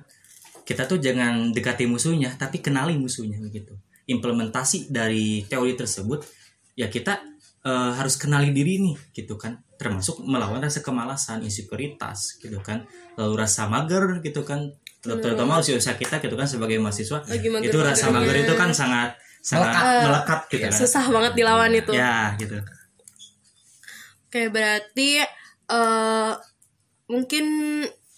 kita 0.67 0.83
tuh 0.83 0.99
jangan 0.99 1.55
dekati 1.55 1.87
musuhnya 1.87 2.35
tapi 2.35 2.59
kenali 2.59 2.99
musuhnya 2.99 3.39
begitu. 3.39 3.71
Implementasi 4.03 4.91
dari 4.91 5.47
teori 5.47 5.79
tersebut 5.79 6.27
ya 6.75 6.91
kita 6.91 7.23
uh, 7.63 7.95
harus 7.95 8.19
kenali 8.19 8.51
diri 8.51 8.83
nih 8.83 8.95
gitu 9.15 9.39
kan. 9.39 9.63
Termasuk 9.79 10.27
melawan 10.27 10.59
rasa 10.59 10.83
kemalasan 10.83 11.39
insekuritas 11.47 12.35
gitu 12.43 12.59
kan. 12.59 12.83
Lalu 13.15 13.33
rasa 13.39 13.71
mager 13.71 14.19
gitu 14.19 14.43
kan. 14.43 14.67
Terutama 14.99 15.63
usia 15.63 15.79
usia 15.79 15.95
kita 15.95 16.19
gitu 16.19 16.35
kan 16.35 16.43
sebagai 16.43 16.75
mahasiswa 16.83 17.23
itu 17.63 17.77
rasa 17.79 18.11
mager 18.11 18.43
itu 18.43 18.53
kan 18.59 18.75
sangat 18.75 19.15
sangat 19.39 19.71
melekat, 19.71 20.03
melekat 20.03 20.39
gitu 20.51 20.67
kan. 20.67 20.75
susah 20.75 21.05
banget 21.07 21.33
dilawan 21.39 21.71
itu. 21.71 21.91
Ya 21.95 22.35
gitu. 22.35 22.59
Oke 24.27 24.51
berarti 24.51 25.23
uh, 25.71 26.35
mungkin 27.07 27.45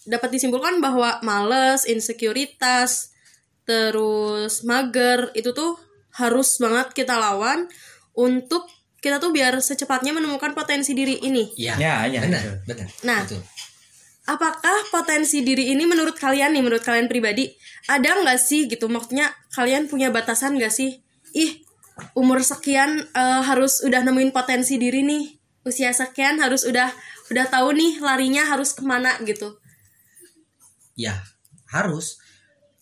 dapat 0.09 0.33
disimpulkan 0.33 0.81
bahwa 0.81 1.21
males, 1.21 1.85
insekuritas, 1.85 3.13
terus 3.69 4.65
mager 4.65 5.29
itu 5.37 5.53
tuh 5.53 5.77
harus 6.17 6.57
banget 6.57 6.97
kita 6.97 7.13
lawan 7.21 7.69
untuk 8.17 8.65
kita 8.99 9.21
tuh 9.21 9.29
biar 9.29 9.61
secepatnya 9.61 10.11
menemukan 10.11 10.57
potensi 10.57 10.97
diri 10.97 11.21
ini. 11.21 11.53
Iya, 11.55 11.77
ya, 11.77 11.95
ya, 12.09 12.19
benar, 12.25 12.43
benar. 12.65 12.87
Nah, 13.05 13.21
Betul. 13.23 13.45
apakah 14.27 14.77
potensi 14.91 15.45
diri 15.45 15.71
ini 15.71 15.85
menurut 15.85 16.17
kalian 16.17 16.51
nih, 16.57 16.65
menurut 16.65 16.83
kalian 16.83 17.07
pribadi, 17.07 17.47
ada 17.87 18.19
nggak 18.19 18.41
sih 18.41 18.67
gitu? 18.67 18.89
Maksudnya 18.91 19.31
kalian 19.55 19.87
punya 19.87 20.11
batasan 20.11 20.59
nggak 20.59 20.73
sih? 20.73 20.99
Ih, 21.31 21.63
umur 22.17 22.43
sekian 22.43 23.07
uh, 23.15 23.45
harus 23.45 23.85
udah 23.85 24.03
nemuin 24.03 24.35
potensi 24.35 24.75
diri 24.75 25.05
nih. 25.05 25.39
Usia 25.63 25.93
sekian 25.93 26.41
harus 26.41 26.65
udah 26.67 26.91
udah 27.29 27.45
tahu 27.45 27.77
nih 27.77 28.01
larinya 28.01 28.41
harus 28.49 28.73
ke 28.73 28.81
mana 28.81 29.15
gitu 29.21 29.61
ya 30.99 31.15
harus. 31.71 32.19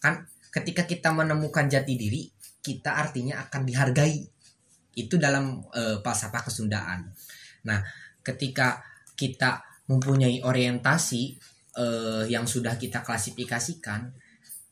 Kan 0.02 0.26
ketika 0.50 0.90
kita 0.90 1.14
menemukan 1.14 1.70
jati 1.70 1.94
diri 1.94 2.26
kita 2.66 2.98
artinya 2.98 3.46
akan 3.46 3.62
dihargai. 3.62 4.26
Itu 4.98 5.22
dalam 5.22 5.62
e, 5.70 6.02
kesundaan. 6.02 7.14
Nah 7.70 7.80
ketika 8.26 8.82
kita 9.14 9.62
mempunyai 9.86 10.42
orientasi 10.42 11.38
e, 11.78 11.86
yang 12.28 12.50
sudah 12.50 12.76
kita 12.82 13.06
klasifikasikan 13.06 14.10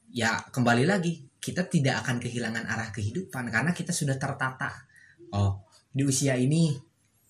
ya 0.10 0.42
kembali 0.50 0.84
lagi 0.90 1.22
kita 1.38 1.70
tidak 1.70 2.02
akan 2.02 2.18
kehilangan 2.18 2.66
arah 2.66 2.90
kehidupan 2.90 3.54
karena 3.54 3.70
kita 3.70 3.94
sudah 3.94 4.18
tertata. 4.18 4.74
Oh 5.30 5.62
di 5.96 6.04
usia 6.04 6.36
ini 6.36 6.76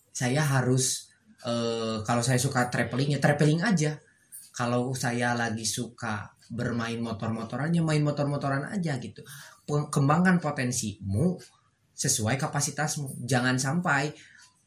saya 0.09 0.41
harus 0.41 1.11
e, 1.43 1.53
kalau 2.01 2.23
saya 2.25 2.41
suka 2.41 2.71
traveling 2.73 3.13
ya 3.13 3.19
traveling 3.21 3.61
aja 3.61 3.99
kalau 4.55 4.95
saya 4.95 5.35
lagi 5.35 5.67
suka 5.67 6.31
bermain 6.47 6.97
motor-motorannya 7.03 7.83
main 7.83 8.01
motor-motoran 8.01 8.71
aja 8.71 8.95
gitu 9.03 9.21
kembangkan 9.67 10.39
potensimu 10.39 11.35
sesuai 11.91 12.39
kapasitasmu 12.39 13.27
jangan 13.27 13.59
sampai 13.59 14.15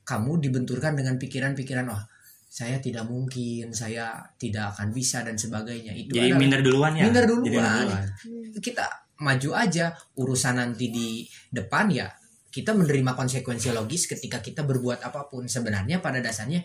kamu 0.05 0.41
dibenturkan 0.45 0.93
dengan 0.97 1.17
pikiran-pikiran 1.17 1.89
oh 1.89 2.03
saya 2.49 2.81
tidak 2.81 3.05
mungkin, 3.05 3.77
saya 3.77 4.25
tidak 4.41 4.73
akan 4.73 4.89
bisa 4.91 5.21
dan 5.21 5.37
sebagainya. 5.37 5.93
Itu 5.93 6.17
Jadi 6.17 6.33
adalah, 6.33 6.41
minder 6.41 6.61
duluan 6.65 6.93
ya. 6.97 7.05
Minder 7.05 7.25
duluan. 7.29 7.45
duluan. 7.45 8.09
Kita 8.57 8.87
maju 9.21 9.51
aja 9.53 9.93
urusan 10.17 10.57
nanti 10.57 10.89
di 10.89 11.09
depan 11.53 11.93
ya 11.93 12.09
kita 12.49 12.73
menerima 12.73 13.13
konsekuensi 13.13 13.69
logis 13.77 14.09
ketika 14.09 14.41
kita 14.41 14.65
berbuat 14.65 15.05
apa 15.05 15.29
pun. 15.29 15.45
Sebenarnya 15.45 16.01
pada 16.01 16.25
dasarnya 16.25 16.65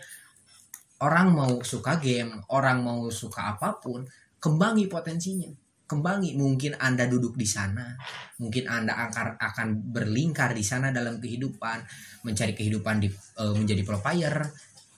orang 1.04 1.28
mau 1.36 1.60
suka 1.60 2.00
game, 2.00 2.40
orang 2.48 2.80
mau 2.80 3.12
suka 3.12 3.52
apa 3.52 3.76
pun, 3.76 4.08
kembangi 4.40 4.88
potensinya. 4.88 5.52
Kembangi, 5.84 6.32
mungkin 6.32 6.80
Anda 6.80 7.04
duduk 7.04 7.36
di 7.36 7.44
sana, 7.44 7.92
mungkin 8.40 8.64
Anda 8.72 8.96
akan 9.04 9.36
akan 9.36 9.68
berlingkar 9.92 10.56
di 10.56 10.64
sana 10.64 10.88
dalam 10.88 11.20
kehidupan, 11.20 11.84
mencari 12.24 12.56
kehidupan 12.56 13.04
di 13.04 13.12
uh, 13.36 13.52
menjadi 13.52 13.84
pro 13.84 14.00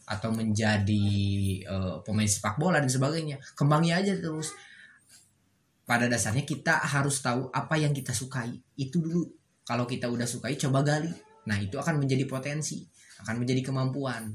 atau 0.07 0.31
menjadi 0.31 1.07
uh, 1.67 1.99
pemain 2.07 2.31
sepak 2.31 2.55
bola 2.63 2.79
dan 2.79 2.87
sebagainya. 2.87 3.43
Kembangi 3.59 3.91
aja 3.91 4.15
terus. 4.15 4.55
Pada 5.87 6.07
dasarnya 6.07 6.47
kita 6.47 6.83
harus 6.83 7.19
tahu 7.19 7.51
apa 7.51 7.75
yang 7.79 7.91
kita 7.91 8.15
sukai. 8.15 8.55
Itu 8.79 9.03
dulu. 9.03 9.27
Kalau 9.67 9.83
kita 9.87 10.07
udah 10.07 10.27
sukai 10.27 10.55
coba 10.55 10.87
gali. 10.87 11.11
Nah, 11.47 11.59
itu 11.59 11.79
akan 11.79 12.03
menjadi 12.03 12.27
potensi, 12.27 12.87
akan 13.23 13.43
menjadi 13.43 13.67
kemampuan. 13.67 14.31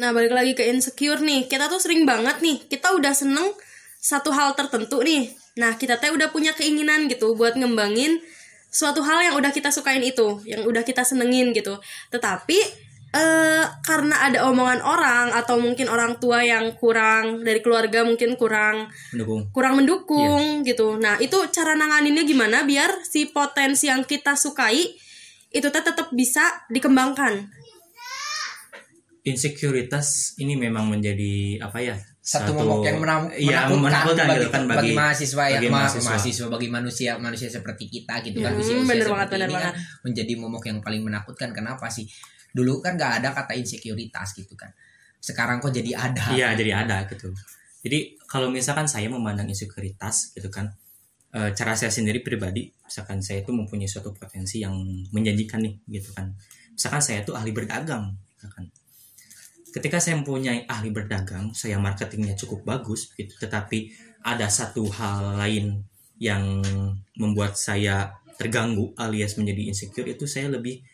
Nah, 0.00 0.08
balik 0.16 0.32
lagi 0.32 0.52
ke 0.56 0.64
insecure 0.72 1.20
nih. 1.20 1.48
Kita 1.48 1.68
tuh 1.68 1.76
sering 1.76 2.08
banget 2.08 2.40
nih, 2.40 2.64
kita 2.64 2.96
udah 2.96 3.12
seneng 3.12 3.52
satu 4.00 4.32
hal 4.32 4.56
tertentu 4.56 5.04
nih. 5.04 5.28
Nah, 5.60 5.76
kita 5.76 6.00
teh 6.00 6.08
udah 6.08 6.32
punya 6.32 6.56
keinginan 6.56 7.12
gitu 7.12 7.36
buat 7.36 7.52
ngembangin 7.60 8.24
suatu 8.72 9.04
hal 9.04 9.20
yang 9.20 9.34
udah 9.36 9.52
kita 9.52 9.68
sukain 9.68 10.00
itu, 10.00 10.40
yang 10.48 10.64
udah 10.64 10.80
kita 10.80 11.04
senengin 11.04 11.52
gitu. 11.52 11.76
Tetapi 12.08 12.88
eh 13.12 13.64
karena 13.84 14.24
ada 14.24 14.48
omongan 14.48 14.80
orang 14.80 15.36
atau 15.36 15.60
mungkin 15.60 15.92
orang 15.92 16.16
tua 16.16 16.40
yang 16.40 16.72
kurang 16.80 17.44
dari 17.44 17.60
keluarga 17.60 18.08
mungkin 18.08 18.40
kurang 18.40 18.88
mendukung. 19.12 19.52
kurang 19.52 19.74
mendukung 19.76 20.64
yeah. 20.64 20.72
gitu. 20.72 20.96
Nah, 20.96 21.20
itu 21.20 21.36
cara 21.52 21.76
nanganinnya 21.76 22.24
gimana 22.24 22.64
biar 22.64 23.04
si 23.04 23.28
potensi 23.28 23.92
yang 23.92 24.08
kita 24.08 24.32
sukai 24.32 24.96
itu 25.52 25.68
tetap 25.68 26.08
bisa 26.16 26.64
dikembangkan 26.72 27.52
insekuritas 29.22 30.34
ini 30.42 30.58
memang 30.58 30.90
menjadi 30.90 31.62
apa 31.62 31.78
ya 31.78 31.94
satu, 32.22 32.54
satu 32.54 32.58
momok 32.58 32.86
yang 32.86 32.98
menam, 33.02 33.22
ya, 33.34 33.66
menakutkan, 33.66 33.82
menakutkan 33.82 34.26
bagi, 34.26 34.38
gitu 34.38 34.48
kan 34.50 34.62
bagi, 34.62 34.78
bagi 34.78 34.92
mahasiswa 34.94 35.44
ya. 35.50 35.58
mahasiswa. 35.66 36.06
mahasiswa 36.06 36.46
bagi 36.46 36.68
manusia 36.70 37.10
manusia 37.18 37.48
seperti 37.50 37.84
kita 37.90 38.22
gitu 38.22 38.38
kan 38.38 38.54
hmm, 38.54 38.62
usia, 38.62 38.74
usia 38.78 38.86
bener 38.94 39.08
banget, 39.10 39.28
bener 39.34 39.48
ini 39.50 39.54
banget. 39.58 39.66
kan 39.66 39.74
menjadi 40.06 40.32
momok 40.38 40.64
yang 40.70 40.78
paling 40.78 41.02
menakutkan. 41.02 41.50
Kenapa 41.50 41.90
sih? 41.90 42.06
Dulu 42.54 42.78
kan 42.78 42.94
nggak 42.94 43.22
ada 43.22 43.28
kata 43.34 43.58
insekuritas 43.58 44.38
gitu 44.38 44.54
kan. 44.54 44.70
Sekarang 45.18 45.58
kok 45.58 45.74
jadi 45.74 45.98
ada? 45.98 46.30
Iya 46.30 46.54
jadi 46.54 46.86
ada 46.86 47.10
gitu. 47.10 47.34
Jadi 47.82 48.18
kalau 48.26 48.54
misalkan 48.54 48.86
saya 48.86 49.10
memandang 49.10 49.50
insekuritas 49.50 50.30
gitu 50.34 50.46
kan 50.46 50.70
e, 51.34 51.50
cara 51.58 51.74
saya 51.74 51.90
sendiri 51.90 52.22
pribadi 52.22 52.70
misalkan 52.70 53.18
saya 53.18 53.42
itu 53.42 53.50
mempunyai 53.50 53.90
suatu 53.90 54.14
potensi 54.14 54.62
yang 54.62 54.78
menjanjikan 55.10 55.58
nih 55.58 55.74
gitu 55.90 56.14
kan. 56.14 56.30
Misalkan 56.74 57.02
saya 57.02 57.26
itu 57.26 57.34
ahli 57.34 57.50
berdagang 57.50 58.14
misalkan 58.38 58.71
ketika 59.72 59.96
saya 59.98 60.20
mempunyai 60.20 60.68
ahli 60.68 60.92
berdagang, 60.92 61.56
saya 61.56 61.80
marketingnya 61.80 62.36
cukup 62.36 62.68
bagus, 62.68 63.08
gitu, 63.16 63.32
tetapi 63.40 63.88
ada 64.22 64.46
satu 64.46 64.84
hal 64.92 65.40
lain 65.40 65.82
yang 66.20 66.62
membuat 67.18 67.58
saya 67.58 68.14
terganggu 68.38 68.94
alias 68.94 69.34
menjadi 69.40 69.72
insecure 69.72 70.06
itu 70.06 70.28
saya 70.28 70.52
lebih 70.52 70.84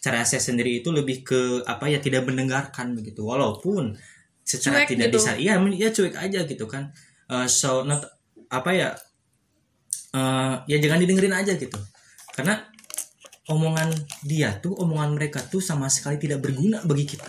cara 0.00 0.24
saya 0.24 0.40
sendiri 0.40 0.80
itu 0.80 0.88
lebih 0.88 1.20
ke 1.20 1.60
apa 1.68 1.92
ya 1.92 2.00
tidak 2.00 2.24
mendengarkan 2.24 2.96
begitu. 2.96 3.20
Walaupun 3.26 3.92
secara 4.40 4.88
cuek 4.88 4.96
tidak 4.96 5.08
gitu. 5.12 5.16
bisa 5.20 5.32
iya 5.36 5.60
ya 5.60 5.88
cuek 5.92 6.16
aja 6.16 6.40
gitu 6.48 6.64
kan. 6.64 6.88
Uh, 7.28 7.44
so 7.44 7.84
not 7.84 8.00
apa 8.48 8.70
ya 8.72 8.88
uh, 10.16 10.64
ya 10.64 10.80
jangan 10.80 11.04
didengerin 11.04 11.36
aja 11.36 11.52
gitu. 11.60 11.76
Karena 12.32 12.64
omongan 13.52 13.92
dia 14.24 14.56
tuh 14.62 14.72
omongan 14.80 15.18
mereka 15.18 15.44
tuh 15.44 15.60
sama 15.60 15.92
sekali 15.92 16.16
tidak 16.16 16.40
berguna 16.40 16.80
bagi 16.86 17.04
kita 17.04 17.28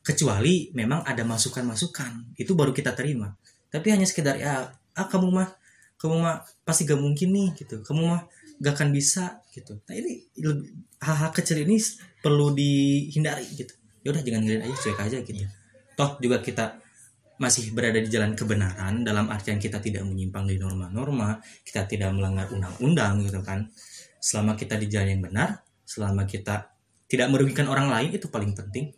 kecuali 0.00 0.72
memang 0.72 1.04
ada 1.04 1.22
masukan-masukan 1.28 2.36
itu 2.40 2.52
baru 2.56 2.72
kita 2.72 2.96
terima. 2.96 3.36
Tapi 3.68 3.92
hanya 3.92 4.08
sekedar 4.08 4.40
ya 4.40 4.72
ah 4.96 5.06
kamu 5.06 5.28
mah 5.30 5.48
kamu 6.00 6.16
mah 6.16 6.42
pasti 6.64 6.88
gak 6.88 6.98
mungkin 6.98 7.28
nih 7.30 7.48
gitu. 7.60 7.84
Kamu 7.84 8.02
mah 8.08 8.22
gak 8.60 8.72
akan 8.80 8.88
bisa 8.90 9.44
gitu. 9.52 9.76
Nah 9.84 9.94
ini 9.94 10.24
hal-hal 11.00 11.30
kecil 11.36 11.60
ini 11.62 11.76
perlu 12.24 12.56
dihindari 12.56 13.44
gitu. 13.52 13.76
Ya 14.00 14.16
udah 14.16 14.22
jangan 14.24 14.40
ngeliat 14.48 14.64
aja 14.64 14.76
cuek 14.80 15.00
aja 15.00 15.18
gitu. 15.20 15.44
Toh 15.94 16.16
juga 16.24 16.40
kita 16.40 16.80
masih 17.40 17.72
berada 17.72 17.96
di 17.96 18.08
jalan 18.08 18.36
kebenaran 18.36 19.00
dalam 19.00 19.28
artian 19.32 19.56
kita 19.56 19.80
tidak 19.80 20.04
menyimpang 20.04 20.44
dari 20.44 20.60
norma-norma 20.60 21.40
kita 21.64 21.88
tidak 21.88 22.12
melanggar 22.12 22.48
undang-undang 22.52 23.24
gitu 23.24 23.40
kan. 23.44 23.68
Selama 24.20 24.56
kita 24.56 24.76
di 24.76 24.88
jalan 24.88 25.08
yang 25.16 25.22
benar 25.24 25.64
selama 25.84 26.24
kita 26.24 26.70
tidak 27.10 27.26
merugikan 27.28 27.66
orang 27.66 27.90
lain 27.90 28.14
itu 28.14 28.30
paling 28.30 28.54
penting 28.54 28.94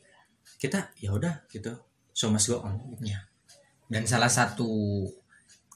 kita 0.63 0.95
ya 1.03 1.11
udah 1.11 1.51
gitu. 1.51 1.75
So 2.15 2.31
must 2.31 2.47
go 2.47 2.63
on. 2.63 2.79
Ya 3.03 3.27
dan 3.91 4.07
salah 4.07 4.31
satu 4.31 5.03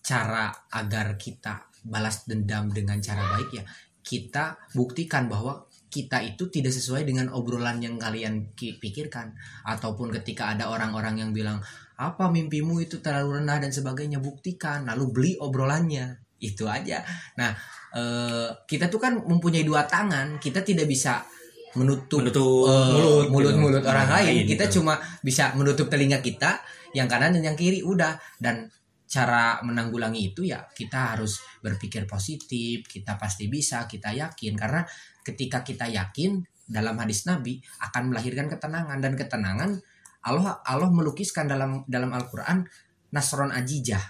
cara 0.00 0.54
agar 0.70 1.18
kita 1.18 1.66
balas 1.82 2.24
dendam 2.24 2.70
dengan 2.70 3.02
cara 3.02 3.26
baik 3.34 3.50
ya 3.50 3.64
kita 4.06 4.56
buktikan 4.72 5.26
bahwa 5.26 5.66
kita 5.90 6.22
itu 6.22 6.46
tidak 6.46 6.70
sesuai 6.70 7.02
dengan 7.02 7.26
obrolan 7.34 7.82
yang 7.82 7.98
kalian 7.98 8.54
pikirkan. 8.54 9.34
Ataupun 9.66 10.14
ketika 10.14 10.54
ada 10.54 10.70
orang-orang 10.70 11.26
yang 11.26 11.30
bilang 11.34 11.58
apa 11.98 12.30
mimpimu 12.30 12.78
itu 12.78 13.02
terlalu 13.02 13.42
rendah 13.42 13.58
dan 13.66 13.74
sebagainya 13.74 14.22
buktikan. 14.22 14.86
Lalu 14.86 15.04
beli 15.10 15.32
obrolannya. 15.42 16.22
Itu 16.38 16.70
aja. 16.70 17.02
Nah 17.34 17.50
eh, 17.98 18.48
kita 18.62 18.86
tuh 18.86 19.02
kan 19.02 19.18
mempunyai 19.26 19.66
dua 19.66 19.90
tangan. 19.90 20.38
Kita 20.38 20.62
tidak 20.62 20.86
bisa 20.86 21.26
menutup, 21.76 22.24
menutup 22.24 22.66
uh, 22.66 22.92
mulut 22.92 23.26
mulut 23.30 23.52
gitu. 23.54 23.62
mulut 23.62 23.82
orang 23.84 24.08
lain 24.08 24.48
kita 24.48 24.66
gitu. 24.66 24.80
cuma 24.80 24.98
bisa 25.20 25.52
menutup 25.54 25.86
telinga 25.86 26.24
kita 26.24 26.60
yang 26.96 27.06
kanan 27.06 27.36
dan 27.36 27.52
yang 27.52 27.56
kiri 27.56 27.84
udah. 27.84 28.16
Dan 28.40 28.68
cara 29.06 29.62
menanggulangi 29.62 30.34
itu 30.34 30.42
ya 30.42 30.66
kita 30.66 31.14
harus 31.14 31.38
berpikir 31.62 32.10
positif 32.10 32.88
kita 32.88 33.20
pasti 33.20 33.46
bisa 33.46 33.84
kita 33.84 34.12
yakin. 34.12 34.52
Karena 34.56 34.82
ketika 35.22 35.62
kita 35.62 35.86
yakin 35.88 36.42
dalam 36.66 36.98
hadis 36.98 37.24
Nabi 37.24 37.62
akan 37.80 38.12
melahirkan 38.12 38.50
ketenangan. 38.50 38.98
Dan 38.98 39.14
ketenangan 39.14 39.70
Allah 40.26 40.60
Allah 40.66 40.90
melukiskan 40.90 41.46
dalam 41.46 41.86
dalam 41.86 42.10
Al-Qur'an 42.12 42.66
nasron 43.14 43.54
ajijah. 43.54 44.02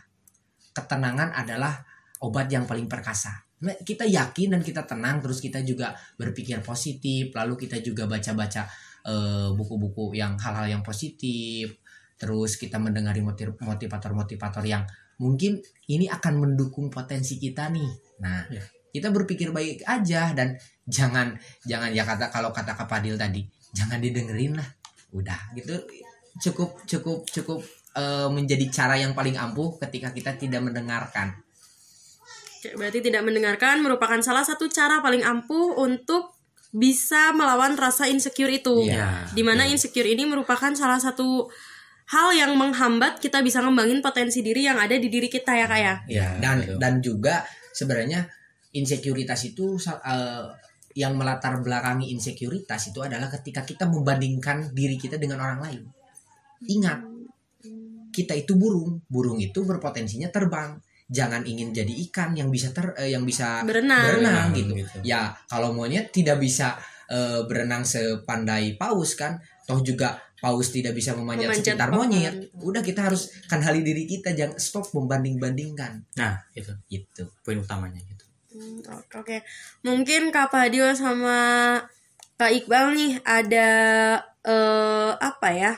Ketenangan 0.72 1.32
adalah 1.36 1.84
obat 2.20 2.48
yang 2.48 2.64
paling 2.68 2.88
perkasa. 2.88 3.30
nah, 3.30 3.45
kita 3.60 4.04
yakin 4.04 4.58
dan 4.58 4.62
kita 4.62 4.84
tenang 4.84 5.24
terus 5.24 5.40
kita 5.40 5.64
juga 5.64 5.96
berpikir 6.20 6.60
positif 6.60 7.32
lalu 7.32 7.56
kita 7.56 7.80
juga 7.80 8.04
baca-baca 8.04 8.68
uh, 9.08 9.48
buku-buku 9.56 10.12
yang 10.12 10.36
hal-hal 10.36 10.68
yang 10.68 10.82
positif 10.84 11.80
terus 12.16 12.56
kita 12.56 12.76
mendengari 12.80 13.20
motivator-motivator 13.24 14.64
yang 14.64 14.84
mungkin 15.20 15.60
ini 15.88 16.08
akan 16.08 16.34
mendukung 16.40 16.92
potensi 16.92 17.40
kita 17.40 17.72
nih. 17.72 17.90
Nah, 18.24 18.48
ya. 18.48 18.62
kita 18.92 19.12
berpikir 19.12 19.52
baik 19.52 19.84
aja 19.84 20.32
dan 20.32 20.56
jangan 20.88 21.36
jangan 21.64 21.92
ya 21.92 22.04
kata 22.04 22.32
kalau 22.32 22.52
kata 22.52 22.72
Kak 22.76 22.88
Padil 22.88 23.16
tadi, 23.16 23.44
jangan 23.72 24.00
didengerin 24.00 24.56
lah. 24.56 24.68
Udah 25.12 25.52
gitu 25.56 25.76
cukup 26.36 26.84
cukup 26.84 27.24
cukup 27.32 27.60
uh, 27.96 28.28
menjadi 28.28 28.68
cara 28.68 29.00
yang 29.00 29.16
paling 29.16 29.36
ampuh 29.36 29.76
ketika 29.80 30.12
kita 30.12 30.36
tidak 30.36 30.64
mendengarkan. 30.64 31.36
Berarti 32.74 32.98
tidak 33.04 33.22
mendengarkan 33.22 33.84
merupakan 33.84 34.18
salah 34.18 34.42
satu 34.42 34.66
cara 34.66 34.98
paling 34.98 35.22
ampuh 35.22 35.78
untuk 35.78 36.34
bisa 36.74 37.30
melawan 37.32 37.78
rasa 37.78 38.10
insecure 38.10 38.50
itu. 38.50 38.90
Yeah. 38.90 39.30
Di 39.30 39.46
mana 39.46 39.68
insecure 39.70 40.08
ini 40.08 40.26
merupakan 40.26 40.74
salah 40.74 40.98
satu 40.98 41.46
hal 42.06 42.28
yang 42.34 42.52
menghambat 42.54 43.18
kita 43.18 43.42
bisa 43.42 43.62
ngembangin 43.62 43.98
potensi 43.98 44.42
diri 44.42 44.66
yang 44.66 44.78
ada 44.78 44.94
di 44.94 45.06
diri 45.10 45.26
kita 45.26 45.52
ya 45.54 45.66
kayak. 45.66 45.96
Ya? 46.06 46.26
ya 46.26 46.28
dan 46.38 46.56
betul. 46.62 46.78
dan 46.78 46.94
juga 47.02 47.34
sebenarnya 47.74 48.30
insekuritas 48.76 49.40
itu 49.48 49.74
uh, 49.78 50.44
yang 50.96 51.12
melatar 51.12 51.60
belakangi 51.60 52.08
insekuritas 52.12 52.88
itu 52.88 53.04
adalah 53.04 53.28
ketika 53.28 53.64
kita 53.68 53.84
membandingkan 53.84 54.72
diri 54.72 54.96
kita 54.96 55.20
dengan 55.20 55.44
orang 55.44 55.60
lain. 55.60 55.82
Ingat, 56.64 57.04
kita 58.16 58.32
itu 58.32 58.56
burung, 58.56 59.04
burung 59.04 59.36
itu 59.36 59.60
berpotensinya 59.60 60.32
terbang. 60.32 60.80
Jangan 61.06 61.46
ingin 61.46 61.70
jadi 61.70 61.92
ikan 62.10 62.34
yang 62.34 62.50
bisa 62.50 62.74
ter 62.74 62.90
uh, 62.94 63.06
yang 63.06 63.22
bisa 63.22 63.62
berenang, 63.62 64.04
berenang 64.18 64.46
gitu. 64.54 64.72
gitu. 64.74 64.96
Ya, 65.06 65.34
kalau 65.46 65.70
monyet 65.70 66.10
tidak 66.10 66.42
bisa 66.42 66.74
uh, 67.10 67.46
berenang 67.46 67.86
sepandai 67.86 68.74
paus 68.74 69.14
kan, 69.14 69.38
toh 69.66 69.82
juga 69.82 70.26
paus 70.36 70.68
tidak 70.68 70.92
bisa 70.92 71.16
memanjat, 71.16 71.50
memanjat 71.50 71.74
sekitar 71.74 71.88
pohon. 71.90 71.98
monyet 72.06 72.34
udah 72.60 72.82
kita 72.84 73.08
harus 73.08 73.32
kan 73.48 73.60
hali 73.64 73.80
diri 73.80 74.04
kita 74.04 74.36
jangan 74.36 74.56
stop 74.60 74.86
membanding 74.92 75.40
bandingkan 75.40 76.04
nah 76.14 76.38
itu 76.52 76.72
itu 76.92 77.24
poin 77.40 77.56
utamanya 77.56 77.98
gitu 78.04 78.24
hmm, 78.52 78.78
oke 78.86 79.08
okay. 79.16 79.40
mungkin 79.80 80.28
kak 80.28 80.52
Padio 80.52 80.92
sama 80.92 81.80
kak 82.36 82.52
Iqbal 82.52 82.92
nih 82.92 83.12
ada 83.24 83.68
uh, 84.44 85.16
apa 85.16 85.48
ya 85.56 85.72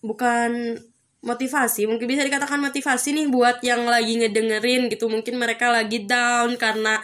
bukan 0.00 0.80
motivasi. 1.20 1.84
Mungkin 1.84 2.08
bisa 2.08 2.24
dikatakan 2.24 2.60
motivasi 2.60 3.12
nih 3.12 3.26
buat 3.28 3.60
yang 3.60 3.84
lagi 3.84 4.20
ngedengerin 4.20 4.88
gitu. 4.88 5.08
Mungkin 5.08 5.36
mereka 5.36 5.68
lagi 5.68 6.04
down 6.04 6.56
karena 6.56 7.00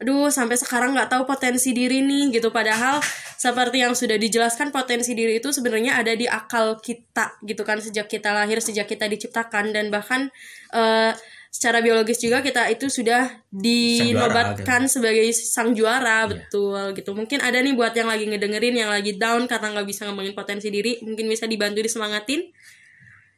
aduh 0.00 0.32
sampai 0.32 0.56
sekarang 0.56 0.96
nggak 0.96 1.12
tahu 1.12 1.28
potensi 1.28 1.76
diri 1.76 2.00
nih 2.00 2.40
gitu. 2.40 2.48
Padahal 2.48 3.04
seperti 3.36 3.84
yang 3.84 3.92
sudah 3.92 4.16
dijelaskan 4.16 4.72
potensi 4.72 5.12
diri 5.12 5.36
itu 5.36 5.52
sebenarnya 5.52 6.00
ada 6.00 6.16
di 6.16 6.24
akal 6.24 6.80
kita 6.80 7.36
gitu 7.44 7.62
kan 7.68 7.84
sejak 7.84 8.08
kita 8.08 8.32
lahir 8.32 8.64
sejak 8.64 8.88
kita 8.88 9.04
diciptakan. 9.04 9.76
Dan 9.76 9.92
bahkan 9.92 10.32
uh, 10.72 11.12
secara 11.52 11.84
biologis 11.84 12.16
juga 12.22 12.40
kita 12.40 12.70
itu 12.72 12.88
sudah 12.88 13.28
dinobatkan 13.52 14.88
sebagai 14.88 15.28
sang 15.36 15.76
juara 15.76 16.24
yeah. 16.24 16.32
betul 16.32 16.96
gitu. 16.96 17.12
Mungkin 17.12 17.44
ada 17.44 17.60
nih 17.60 17.76
buat 17.76 17.92
yang 17.92 18.08
lagi 18.08 18.24
ngedengerin 18.24 18.72
yang 18.80 18.88
lagi 18.88 19.20
down 19.20 19.44
karena 19.44 19.76
nggak 19.76 19.84
bisa 19.84 20.08
ngembangin 20.08 20.32
potensi 20.32 20.72
diri 20.72 20.96
mungkin 21.04 21.28
bisa 21.28 21.44
dibantu 21.44 21.84
disemangatin 21.84 22.48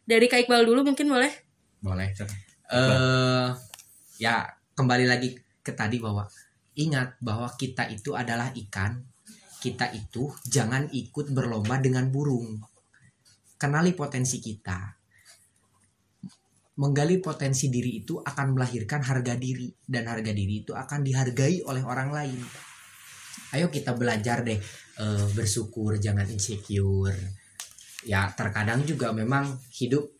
dari 0.07 0.27
Kak 0.27 0.47
Iqbal 0.47 0.67
dulu 0.67 0.87
mungkin 0.87 1.07
boleh 1.09 1.33
boleh 1.83 2.09
uh, 2.71 3.51
ya 4.19 4.47
kembali 4.75 5.07
lagi 5.07 5.35
ke 5.63 5.75
tadi 5.75 5.99
bahwa 6.03 6.27
Ingat 6.73 7.21
bahwa 7.21 7.53
kita 7.53 7.85
itu 7.93 8.17
adalah 8.17 8.49
ikan. 8.57 9.05
Kita 9.61 9.93
itu 9.93 10.33
jangan 10.49 10.89
ikut 10.89 11.31
berlomba 11.31 11.77
dengan 11.79 12.09
burung. 12.09 12.65
Kenali 13.61 13.93
potensi 13.93 14.41
kita. 14.41 14.81
Menggali 16.81 17.21
potensi 17.21 17.69
diri 17.69 18.01
itu 18.01 18.17
akan 18.17 18.57
melahirkan 18.57 19.05
harga 19.05 19.37
diri 19.37 19.69
dan 19.85 20.09
harga 20.09 20.33
diri 20.33 20.65
itu 20.65 20.73
akan 20.73 21.05
dihargai 21.05 21.61
oleh 21.69 21.85
orang 21.85 22.09
lain. 22.09 22.41
Ayo 23.53 23.69
kita 23.69 23.93
belajar 23.93 24.41
deh 24.41 24.57
e, 24.97 25.05
bersyukur, 25.37 26.01
jangan 26.01 26.25
insecure. 26.33 27.15
Ya, 28.03 28.31
terkadang 28.35 28.83
juga 28.83 29.15
memang 29.15 29.59
hidup 29.71 30.11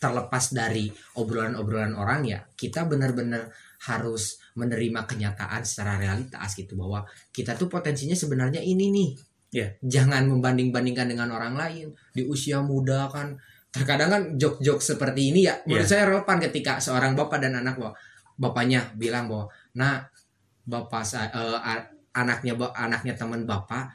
terlepas 0.00 0.50
dari 0.50 0.90
obrolan-obrolan 1.14 1.94
orang 1.94 2.24
ya, 2.26 2.40
kita 2.56 2.88
benar-benar 2.88 3.52
harus 3.80 4.40
menerima 4.56 5.08
kenyataan 5.08 5.64
secara 5.64 5.96
realitas 5.96 6.52
gitu 6.52 6.76
bahwa 6.76 7.06
kita 7.32 7.56
tuh 7.56 7.70
potensinya 7.72 8.12
sebenarnya 8.12 8.60
ini 8.60 8.92
nih 8.92 9.10
yeah. 9.54 9.70
jangan 9.80 10.28
membanding-bandingkan 10.28 11.08
dengan 11.08 11.32
orang 11.32 11.56
lain 11.56 11.96
di 12.12 12.28
usia 12.28 12.60
muda 12.60 13.08
kan 13.08 13.40
terkadang 13.70 14.10
kan 14.10 14.22
jok-jok 14.34 14.82
seperti 14.82 15.30
ini 15.30 15.46
ya 15.46 15.56
menurut 15.64 15.86
yeah. 15.86 15.90
saya 15.90 16.02
relevan 16.10 16.38
ketika 16.44 16.76
seorang 16.82 17.14
bapak 17.14 17.38
dan 17.40 17.56
anak 17.56 17.78
bahwa 17.78 17.94
bapaknya 18.40 18.80
bilang 18.98 19.30
bahwa 19.30 19.46
nah 19.76 20.04
bapak 20.66 21.02
saya 21.06 21.30
uh, 21.32 21.60
anaknya 22.12 22.52
anaknya 22.74 23.14
teman 23.14 23.46
bapak 23.46 23.88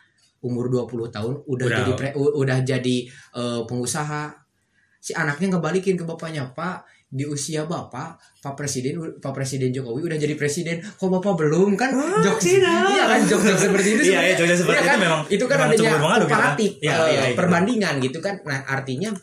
umur 0.46 0.70
20 0.70 1.10
tahun 1.10 1.34
udah, 1.50 1.66
udah. 1.66 1.78
jadi 1.82 1.92
pre, 1.98 2.10
udah 2.14 2.58
jadi 2.62 2.98
uh, 3.34 3.62
pengusaha. 3.66 4.46
Si 5.02 5.14
anaknya 5.14 5.58
ngebalikin 5.58 5.98
ke 5.98 6.06
bapaknya 6.06 6.50
pak 6.54 6.86
di 7.06 7.24
usia 7.24 7.64
bapak 7.70 8.18
pak 8.42 8.54
presiden 8.58 8.98
pak 9.22 9.32
presiden 9.32 9.70
jokowi 9.70 10.10
udah 10.10 10.18
jadi 10.18 10.36
presiden. 10.36 10.82
Kok 10.82 11.10
bapak 11.22 11.34
belum? 11.46 11.78
Kan 11.78 11.94
oh, 11.94 12.20
jok 12.20 12.42
iya 12.42 13.06
kan 13.06 13.22
jok 13.24 13.42
jok 13.46 13.58
seperti 13.70 13.90
itu 13.96 14.02
iya, 14.10 14.34
iya 14.34 14.34
jok 14.34 14.50
seperti 14.52 14.82
iya, 14.82 14.90
kan? 14.90 14.98
itu 14.98 15.06
memang 15.06 15.22
itu 15.30 15.46
kan 15.46 15.58
adanya 15.70 15.98
komparatif 16.02 16.72
kan? 16.82 16.86
ya, 16.86 16.94
uh, 16.98 17.08
ya, 17.08 17.22
ya, 17.30 17.34
perbandingan 17.38 17.96
gitu 18.02 18.20
kan. 18.20 18.42
Nah 18.44 18.66
artinya 18.66 19.14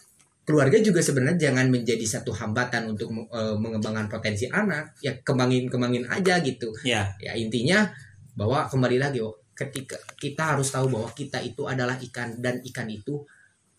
keluarga 0.46 0.78
juga 0.78 1.02
sebenarnya 1.02 1.50
jangan 1.50 1.66
menjadi 1.70 2.06
satu 2.06 2.30
hambatan 2.30 2.94
untuk 2.94 3.10
uh, 3.34 3.58
mengembangkan 3.58 4.06
potensi 4.06 4.46
anak. 4.46 4.94
Ya 5.02 5.18
kembangin 5.26 5.66
kembangin 5.66 6.06
aja 6.06 6.38
gitu. 6.40 6.70
Ya 6.86 7.10
ya 7.18 7.34
intinya 7.34 7.90
bahwa 8.38 8.64
kembali 8.70 8.96
lagi 8.96 9.20
oh, 9.20 9.41
ketika 9.52 10.00
kita 10.16 10.56
harus 10.56 10.72
tahu 10.72 10.88
bahwa 10.88 11.12
kita 11.12 11.38
itu 11.44 11.68
adalah 11.68 11.96
ikan 12.00 12.40
dan 12.40 12.64
ikan 12.72 12.88
itu 12.88 13.22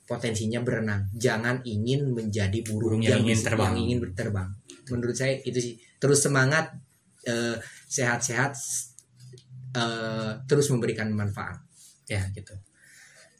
potensinya 0.03 0.59
berenang. 0.61 1.09
Jangan 1.15 1.63
ingin 1.65 2.11
menjadi 2.11 2.59
burung, 2.61 2.99
burung 2.99 3.01
yang, 3.01 3.23
ingin 3.23 3.39
terbang. 3.39 3.71
Yang 3.73 3.79
ingin 3.87 3.97
berterbang. 4.03 4.49
Menurut 4.91 5.15
saya 5.15 5.33
itu 5.41 5.59
sih. 5.59 5.73
Terus 5.97 6.19
semangat 6.19 6.75
sehat 7.23 7.63
sehat-sehat 7.87 8.51
uh, 9.79 10.31
terus 10.43 10.67
memberikan 10.69 11.07
manfaat. 11.15 11.63
Ya 12.05 12.27
gitu. 12.35 12.51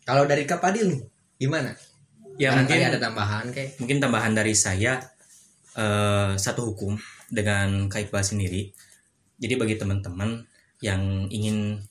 Kalau 0.08 0.24
dari 0.24 0.48
Kak 0.48 0.64
Padil 0.64 0.88
nih 0.88 1.02
gimana? 1.40 1.76
Ya 2.40 2.56
Karena 2.56 2.66
mungkin 2.66 2.80
ada 2.90 3.00
tambahan 3.00 3.46
kayak. 3.52 3.70
Mungkin 3.84 3.98
tambahan 4.00 4.34
dari 4.34 4.56
saya 4.56 5.04
uh, 5.76 6.34
satu 6.40 6.74
hukum 6.74 6.96
dengan 7.28 7.92
Kak 7.92 8.10
Iqbal 8.10 8.24
sendiri. 8.24 8.72
Jadi 9.38 9.54
bagi 9.60 9.76
teman-teman 9.76 10.48
yang 10.80 11.28
ingin 11.28 11.84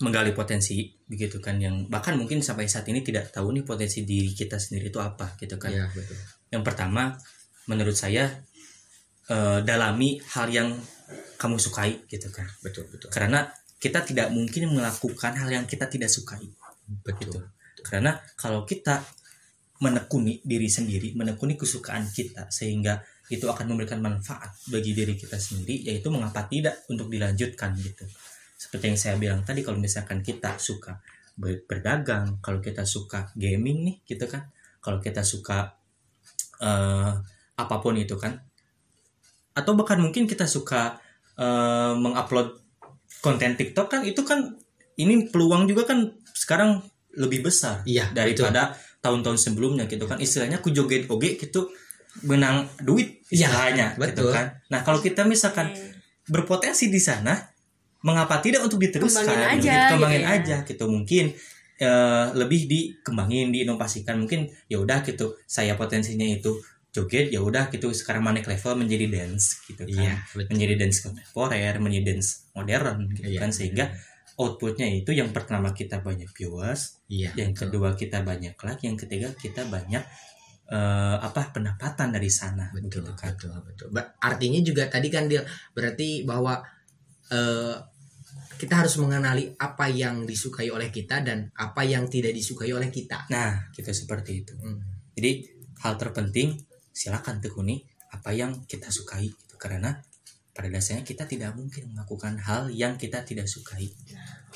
menggali 0.00 0.32
potensi 0.32 0.88
begitu 1.04 1.36
kan 1.38 1.60
yang 1.60 1.84
bahkan 1.92 2.16
mungkin 2.16 2.40
sampai 2.40 2.64
saat 2.64 2.88
ini 2.88 3.04
tidak 3.04 3.28
tahu 3.28 3.52
nih 3.52 3.64
potensi 3.68 4.08
diri 4.08 4.32
kita 4.32 4.56
sendiri 4.56 4.88
itu 4.88 5.00
apa 5.00 5.36
gitu 5.36 5.60
kan. 5.60 5.68
Ya, 5.68 5.86
betul. 5.92 6.16
Yang 6.48 6.62
pertama 6.64 7.02
menurut 7.68 7.92
saya 7.92 8.32
uh, 9.28 9.60
dalami 9.60 10.16
hal 10.32 10.48
yang 10.48 10.68
kamu 11.36 11.56
sukai 11.60 12.08
gitu 12.08 12.32
kan. 12.32 12.48
Betul, 12.64 12.88
betul. 12.88 13.12
Karena 13.12 13.44
kita 13.80 14.00
tidak 14.04 14.32
mungkin 14.32 14.72
melakukan 14.72 15.36
hal 15.36 15.48
yang 15.52 15.64
kita 15.68 15.84
tidak 15.84 16.08
sukai. 16.08 16.48
Betul. 17.04 17.28
Gitu. 17.28 17.38
Karena 17.84 18.16
kalau 18.36 18.64
kita 18.64 19.04
menekuni 19.80 20.40
diri 20.44 20.68
sendiri, 20.68 21.16
menekuni 21.16 21.56
kesukaan 21.56 22.08
kita 22.12 22.48
sehingga 22.52 23.00
itu 23.30 23.46
akan 23.46 23.72
memberikan 23.72 24.02
manfaat 24.02 24.52
bagi 24.68 24.90
diri 24.92 25.14
kita 25.14 25.38
sendiri 25.38 25.86
yaitu 25.86 26.10
mengapa 26.10 26.50
tidak 26.50 26.82
untuk 26.90 27.06
dilanjutkan 27.06 27.78
gitu 27.78 28.02
seperti 28.60 28.92
yang 28.92 29.00
saya 29.00 29.14
bilang 29.16 29.40
tadi 29.40 29.64
kalau 29.64 29.80
misalkan 29.80 30.20
kita 30.20 30.60
suka 30.60 31.00
berdagang 31.40 32.36
kalau 32.44 32.60
kita 32.60 32.84
suka 32.84 33.32
gaming 33.32 33.88
nih 33.88 33.96
gitu 34.04 34.28
kan. 34.28 34.52
Kalau 34.84 35.00
kita 35.00 35.24
suka 35.24 35.80
uh, 36.60 37.12
apa 37.56 37.76
pun 37.80 37.96
itu 37.96 38.20
kan. 38.20 38.36
Atau 39.56 39.72
bahkan 39.80 39.96
mungkin 39.96 40.28
kita 40.28 40.44
suka 40.44 41.00
uh, 41.40 41.96
mengupload 41.96 42.60
konten 43.24 43.56
TikTok 43.56 43.88
kan 43.88 44.00
itu 44.04 44.20
kan 44.28 44.60
ini 45.00 45.32
peluang 45.32 45.64
juga 45.64 45.88
kan 45.88 46.12
sekarang 46.36 46.84
lebih 47.16 47.48
besar 47.48 47.80
iya, 47.88 48.12
daripada 48.12 48.76
tahun-tahun 49.00 49.40
sebelumnya 49.40 49.88
gitu 49.88 50.04
kan. 50.04 50.20
Istilahnya 50.20 50.60
ku 50.60 50.68
joget 50.68 51.08
oge 51.08 51.40
gitu 51.40 51.72
benang 52.20 52.68
duit 52.84 53.24
iya, 53.32 53.48
istilahnya 53.48 53.86
ya, 53.96 54.04
gitu 54.12 54.28
kan. 54.28 54.60
Nah, 54.68 54.84
kalau 54.84 55.00
kita 55.00 55.24
misalkan 55.24 55.72
hmm. 55.72 56.28
berpotensi 56.28 56.92
di 56.92 57.00
sana, 57.00 57.49
mengapa 58.04 58.40
tidak 58.40 58.64
untuk 58.64 58.80
diteruskan? 58.80 59.28
Kembangin 59.28 59.60
aja, 59.60 59.72
gitu, 59.72 59.92
kembangin 59.96 60.22
gitu 60.22 60.26
ya. 60.28 60.36
aja 60.36 60.56
gitu. 60.66 60.84
Mungkin 60.88 61.24
uh, 61.80 62.26
lebih 62.36 62.60
dikembangin, 62.66 63.46
diinovasikan. 63.52 64.16
Mungkin 64.20 64.50
ya 64.68 64.78
udah 64.80 65.04
gitu. 65.04 65.36
Saya 65.44 65.76
potensinya 65.76 66.26
itu 66.26 66.56
joget 66.90 67.30
ya 67.30 67.38
udah 67.38 67.70
gitu 67.70 67.94
sekarang 67.94 68.26
manik 68.26 68.50
level 68.50 68.82
menjadi 68.82 69.06
dance 69.06 69.62
gitu 69.66 69.86
kan. 69.86 69.94
Iya, 69.94 70.14
menjadi 70.50 70.74
dance 70.74 70.98
kontemporer, 71.06 71.74
menjadi 71.78 72.04
dance 72.14 72.50
modern 72.50 73.14
gitu 73.14 73.30
iya, 73.30 73.38
kan 73.38 73.50
sehingga 73.54 73.94
outputnya 74.34 74.90
itu 74.90 75.14
yang 75.14 75.30
pertama 75.30 75.70
kita 75.70 76.02
banyak 76.02 76.26
viewers, 76.34 76.98
iya, 77.06 77.30
yang 77.38 77.54
kedua 77.54 77.94
kita 77.94 78.26
banyak 78.26 78.58
like, 78.58 78.82
yang 78.82 78.98
ketiga 78.98 79.30
kita 79.38 79.68
banyak 79.70 80.02
uh, 80.70 81.16
apa 81.20 81.52
pendapatan 81.52 82.14
dari 82.14 82.30
sana 82.32 82.70
betul 82.72 83.04
begitu 83.04 83.12
kan 83.18 83.34
betul 83.36 83.52
betul 83.62 83.88
artinya 84.22 84.60
juga 84.64 84.86
tadi 84.88 85.08
kan 85.12 85.26
dia 85.26 85.42
berarti 85.74 86.24
bahwa 86.24 86.62
uh, 87.30 87.76
kita 88.60 88.84
harus 88.84 89.00
mengenali 89.00 89.56
apa 89.56 89.88
yang 89.88 90.28
disukai 90.28 90.68
oleh 90.68 90.92
kita 90.92 91.24
dan 91.24 91.48
apa 91.56 91.80
yang 91.88 92.06
tidak 92.12 92.36
disukai 92.36 92.70
oleh 92.76 92.92
kita 92.92 93.24
nah 93.32 93.70
gitu 93.72 93.90
seperti 93.90 94.44
itu 94.44 94.54
hmm. 94.54 95.14
jadi 95.16 95.30
hal 95.80 95.96
terpenting 95.96 96.60
silakan 96.92 97.40
tekuni 97.40 97.80
apa 98.12 98.34
yang 98.36 98.66
kita 98.68 98.92
sukai 98.92 99.30
gitu 99.30 99.56
karena 99.56 99.96
pada 100.50 100.66
dasarnya 100.68 101.06
kita 101.06 101.24
tidak 101.24 101.56
mungkin 101.56 101.94
melakukan 101.94 102.36
hal 102.42 102.68
yang 102.68 102.98
kita 103.00 103.22
tidak 103.24 103.46
sukai 103.48 103.88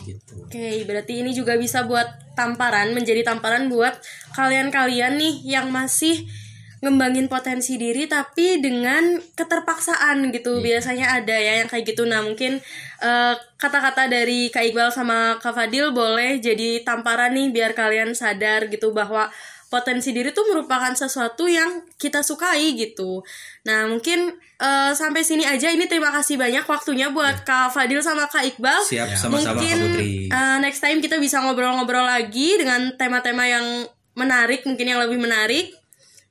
gitu. 0.03 0.43
Oke, 0.43 0.59
okay, 0.59 0.77
berarti 0.83 1.23
ini 1.23 1.31
juga 1.31 1.55
bisa 1.55 1.87
buat 1.87 2.35
tamparan, 2.35 2.91
menjadi 2.93 3.23
tamparan 3.23 3.71
buat 3.71 3.95
kalian-kalian 4.35 5.15
nih 5.15 5.35
yang 5.47 5.71
masih 5.71 6.27
ngembangin 6.85 7.33
potensi 7.33 7.81
diri 7.81 8.05
tapi 8.05 8.61
dengan 8.61 9.17
keterpaksaan 9.35 10.29
gitu. 10.31 10.61
Yeah. 10.61 10.77
Biasanya 10.77 11.07
ada 11.25 11.37
ya 11.37 11.53
yang 11.65 11.69
kayak 11.73 11.89
gitu. 11.89 12.05
Nah, 12.05 12.21
mungkin 12.21 12.61
eh, 13.01 13.35
kata-kata 13.57 14.13
dari 14.13 14.53
Kak 14.53 14.69
Iqbal 14.69 14.93
sama 14.93 15.41
Kak 15.41 15.57
Fadil 15.57 15.91
boleh 15.97 16.39
jadi 16.39 16.85
tamparan 16.85 17.33
nih 17.33 17.49
biar 17.51 17.73
kalian 17.73 18.13
sadar 18.13 18.69
gitu 18.69 18.93
bahwa 18.93 19.33
potensi 19.75 20.15
diri 20.15 20.31
tuh 20.31 20.47
merupakan 20.47 20.95
sesuatu 20.95 21.51
yang 21.51 21.83
kita 21.99 22.23
sukai 22.23 22.79
gitu. 22.79 23.27
Nah 23.67 23.91
mungkin 23.91 24.31
uh, 24.63 24.95
sampai 24.95 25.27
sini 25.27 25.43
aja. 25.43 25.67
Ini 25.75 25.91
terima 25.91 26.15
kasih 26.15 26.39
banyak 26.39 26.63
waktunya 26.63 27.11
buat 27.11 27.43
ya. 27.43 27.47
Kak 27.47 27.75
Fadil 27.75 27.99
sama 27.99 28.31
Kak 28.31 28.55
Iqbal. 28.55 28.81
Siap 28.87 29.09
sama-sama 29.19 29.59
Mungkin 29.59 29.75
Kak 29.75 29.87
Putri. 29.91 30.11
Uh, 30.31 30.59
next 30.63 30.79
time 30.79 31.03
kita 31.03 31.19
bisa 31.19 31.43
ngobrol-ngobrol 31.43 32.07
lagi 32.07 32.55
dengan 32.55 32.95
tema-tema 32.95 33.51
yang 33.51 33.67
menarik, 34.15 34.63
mungkin 34.63 34.87
yang 34.95 35.03
lebih 35.03 35.19
menarik. 35.19 35.75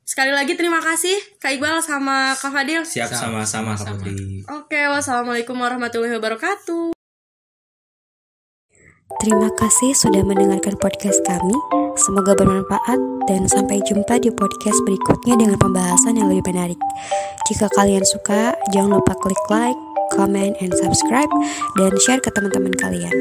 Sekali 0.03 0.35
lagi 0.35 0.59
terima 0.59 0.83
kasih 0.83 1.15
Kak 1.39 1.51
Iqbal 1.55 1.79
sama 1.79 2.35
Kak 2.35 2.51
Fadil. 2.51 2.83
Siap 2.83 3.07
sama-sama 3.07 3.79
Kak 3.79 4.03
Putri. 4.03 4.43
Oke, 4.51 4.81
wassalamualaikum 4.91 5.55
warahmatullahi 5.55 6.19
wabarakatuh. 6.19 6.91
Terima 9.23 9.47
kasih 9.55 9.95
sudah 9.95 10.19
mendengarkan 10.27 10.75
podcast 10.75 11.23
kami. 11.23 11.55
Semoga 11.95 12.35
bermanfaat 12.35 12.99
dan 13.31 13.47
sampai 13.47 13.79
jumpa 13.87 14.19
di 14.19 14.27
podcast 14.35 14.79
berikutnya 14.83 15.39
dengan 15.39 15.55
pembahasan 15.55 16.19
yang 16.19 16.27
lebih 16.27 16.51
menarik. 16.51 16.79
Jika 17.47 17.71
kalian 17.71 18.03
suka, 18.03 18.51
jangan 18.75 18.99
lupa 18.99 19.15
klik 19.23 19.39
like, 19.47 19.79
comment, 20.11 20.57
and 20.59 20.75
subscribe 20.75 21.31
dan 21.79 21.95
share 22.03 22.19
ke 22.19 22.27
teman-teman 22.35 22.75
kalian. 22.75 23.15